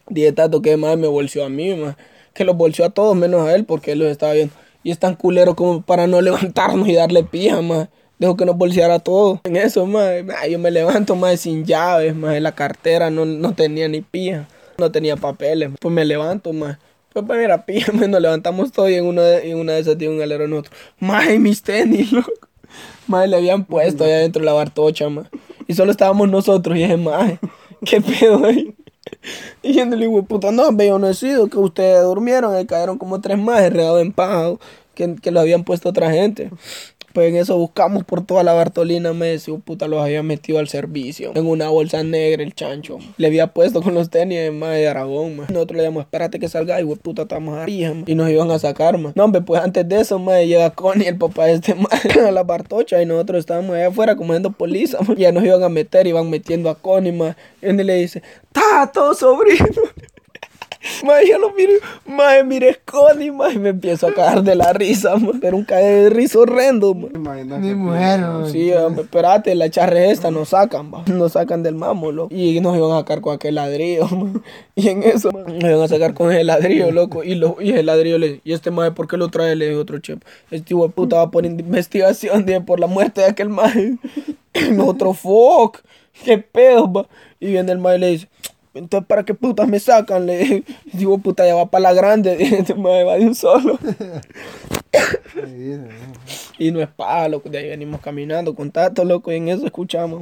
[0.09, 1.95] Dije tanto que más me bolseó a mí, ma,
[2.33, 4.53] que los bolseó a todos menos a él porque él los estaba viendo.
[4.83, 7.89] Y es tan culero como para no levantarnos y darle pija, ma.
[8.17, 9.39] Dejo que nos bolseara a todos.
[9.45, 10.17] En eso, ma,
[10.49, 14.45] yo me levanto, ma, sin llaves, ma, la cartera no, no tenía ni pija,
[14.77, 15.71] no tenía papeles.
[15.79, 16.79] Pues me levanto, ma.
[17.13, 19.97] Pues para mira, pija, nos levantamos todos y en una de, en una de esas
[19.97, 20.75] tiene un galero nosotros.
[20.99, 22.48] Ma, y mis tenis, loco.
[23.07, 25.29] Ma, le habían puesto allá dentro de la bartocha, ma.
[25.67, 27.39] Y solo estábamos nosotros y dije, ma,
[27.85, 28.75] ¿qué pedo ahí?
[29.63, 32.99] Y yo le digo, puta, no, yo no he sido, que ustedes durmieron, y cayeron
[32.99, 34.53] como tres más regados en paja,
[34.93, 36.51] que, que lo habían puesto otra gente.
[37.19, 40.69] Pues en eso buscamos por toda la Bartolina, me decía, puta, los había metido al
[40.69, 41.33] servicio.
[41.35, 42.97] En una bolsa negra el chancho.
[43.17, 45.45] Le había puesto con los tenis más de Aragón, ma.
[45.49, 48.03] Nosotros le llamamos, espérate que salga, y güey, puta, estamos a pija, ma.
[48.07, 49.11] Y nos iban a sacar, ma.
[49.15, 51.89] No, hombre, pues antes de eso, ma, llega Connie, el papá de este ma,
[52.25, 55.13] a la Bartocha, y nosotros estábamos allá afuera comiendo poliza, ma.
[55.17, 57.35] Y ya nos iban a meter, iban metiendo a Connie, ma.
[57.61, 59.65] Y él le dice, Tato, sobrino.
[61.03, 61.73] Mae, yo lo miro,
[62.05, 65.87] mae, mire Connie, mae, me empiezo a cagar de la risa, mae, pero un cague
[65.87, 67.43] de risa horrendo, mae.
[67.43, 71.03] Mi mujer, Sí, hombre, espérate, la charre esta nos sacan, va.
[71.07, 72.33] Nos sacan del mamo, loco.
[72.33, 74.41] Y nos iban a sacar con aquel ladrillo, mae.
[74.75, 77.25] Y en eso, mae, nos iban a sacar con el ladrillo, loco.
[77.25, 79.57] Y, lo, y el ladrillo le y este mae, ¿por qué lo trae?
[79.57, 80.19] Le dijo otro chef.
[80.49, 83.97] Este hijo de puta va por investigación de, por la muerte de aquel mae.
[84.53, 85.77] Y nosotros, fuck,
[86.25, 87.07] qué pedo, va.
[87.39, 88.27] Y viene el mae y le dice,
[88.73, 90.25] entonces, ¿para qué putas me sacan?
[90.25, 90.63] Le
[90.93, 92.37] digo, puta, ya va para la grande.
[92.59, 93.79] Este mae va de un solo.
[96.57, 97.47] Y no es para, loco.
[97.47, 99.31] De ahí venimos caminando con Tato, loco.
[99.31, 100.21] Y en eso escuchamos.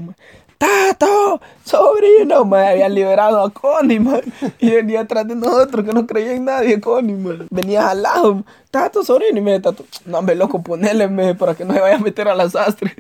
[0.58, 1.42] ¡Tato!
[1.64, 2.46] ¡Sobrino!
[2.46, 4.22] Me habían liberado a Connie, man.
[4.60, 7.48] Y venía atrás de nosotros, que no creía en nadie, Connie, man.
[7.50, 8.44] Venía al lado, ma.
[8.70, 9.40] Tato, sobrino.
[9.40, 12.00] Y me dice, Tato, no, hombre, loco, ponele, me, para que no se vaya a
[12.00, 12.96] meter a la sastre.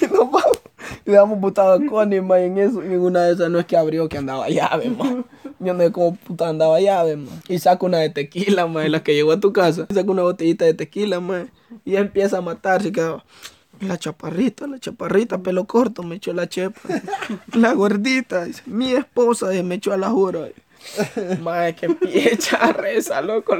[0.00, 0.67] y nos vamos.
[1.06, 2.40] Y damos putado a Connie, man.
[2.40, 4.90] Y en eso, y en una de esas no es que abrió, que andaba llave,
[4.90, 5.24] man.
[5.58, 7.18] Yo no sé cómo puta andaba llave.
[7.48, 9.86] Y saca una de tequila, man, la que llegó a tu casa.
[9.92, 11.50] Saca una botellita de tequila, man.
[11.84, 13.24] Y empieza a matarse, quedaba.
[13.80, 16.80] La chaparrita, la chaparrita, pelo corto, me echó la chepa.
[17.54, 20.48] La gordita, dice, mi esposa, dice, me echó a la jura.
[21.40, 22.38] Mae, que pie
[22.76, 23.56] reza, loco.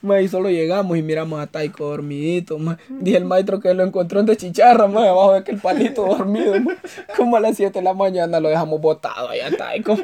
[0.00, 2.76] Mae, y solo llegamos y miramos a Taiko dormidito, mae.
[2.88, 6.60] Dije el maestro que lo encontró en de chicharra, mae, abajo de aquel palito dormido,
[6.60, 6.76] mae.
[7.16, 9.96] Como a las 7 de la mañana lo dejamos botado allá a Taiko.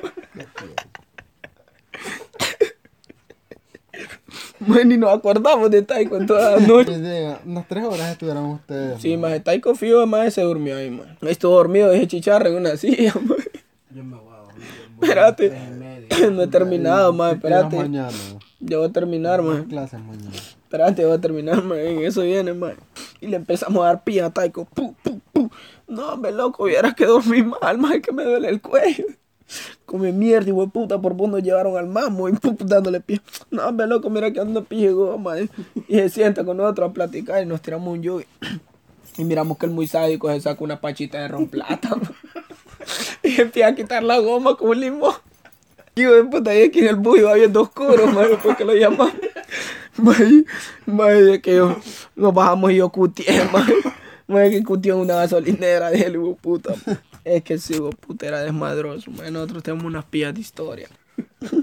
[4.61, 6.93] Mae, ni nos acordamos de Taiko en toda la noche.
[7.45, 9.01] Unas tres horas estuvieron ustedes.
[9.01, 11.17] Sí, más Taiko Fío, más se durmió ahí, man.
[11.23, 13.39] Estuvo dormido, dije chicharra en una silla, man.
[15.01, 15.53] Espérate,
[16.33, 17.77] no he terminado, más, espérate.
[17.77, 18.13] mañana.
[18.61, 19.65] Ya voy a terminar, man.
[19.65, 20.31] Clases mañana.
[20.35, 21.59] Espérate, voy a terminar.
[21.59, 22.75] En eso viene, man.
[23.21, 24.65] Y le empezamos a dar pija a Taiko.
[24.65, 25.51] Pu, pu, pu.
[25.87, 29.05] No, me loco, hubiera que dormir mal, man, que me duele el cuello.
[29.87, 33.01] Come mierda, hijo de puta, por vos nos llevaron al mamo y pu, pu, dándole
[33.01, 33.23] pija.
[33.51, 35.49] No, me loco, mira que ando pija, man.
[35.89, 38.27] Y se sienta con nosotros a platicar y nos tiramos un yogi.
[39.17, 41.97] Y miramos que el muy sádico se saca una pachita de ron plata.
[43.23, 45.13] Y empieza a quitar la goma con un limón.
[45.99, 48.73] Hijo de puta, y aquí en el bus iba viendo oscuro, man, después que lo
[48.75, 49.13] llamamos.
[49.97, 50.47] Man,
[50.87, 51.77] man, de que yo,
[52.15, 53.67] nos bajamos y yo cutié, man.
[54.29, 56.75] Man, que cutió en una gasolinera de él, hijo puta.
[56.87, 57.01] man.
[57.25, 59.33] Es que ese hijo puta era desmadroso, man.
[59.33, 60.89] Nosotros tenemos unas pillas de historia.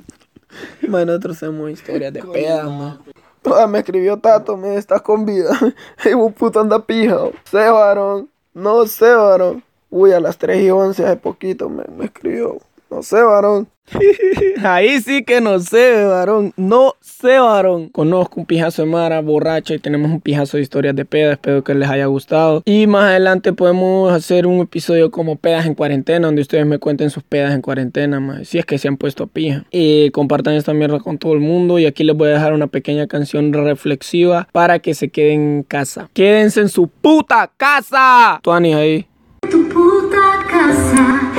[0.87, 2.99] Man, nosotros tenemos historias de pedas, man.
[3.41, 5.57] Toda me escribió Tato, me estás con vida.
[6.05, 7.17] Hijo puta anda pija.
[7.43, 8.29] Sé, varón.
[8.53, 9.63] No sé, varón.
[9.89, 12.57] Uy, a las 3 y 11 hace poquito me, me escribió.
[12.89, 13.67] No sé, varón.
[14.63, 16.53] Ahí sí que no sé, varón.
[16.57, 17.89] No sé, varón.
[17.89, 21.33] Conozco un pijazo de Mara borracha y tenemos un pijazo de historias de pedas.
[21.33, 22.61] Espero que les haya gustado.
[22.65, 27.09] Y más adelante podemos hacer un episodio como pedas en cuarentena, donde ustedes me cuenten
[27.09, 28.47] sus pedas en cuarentena, más.
[28.47, 29.65] Si es que se han puesto pija.
[29.71, 31.79] Y compartan esta mierda con todo el mundo.
[31.79, 35.63] Y aquí les voy a dejar una pequeña canción reflexiva para que se queden en
[35.63, 36.09] casa.
[36.13, 38.39] Quédense en su puta casa.
[38.41, 39.07] Tuanis ahí.
[39.49, 41.31] Tu puta casa.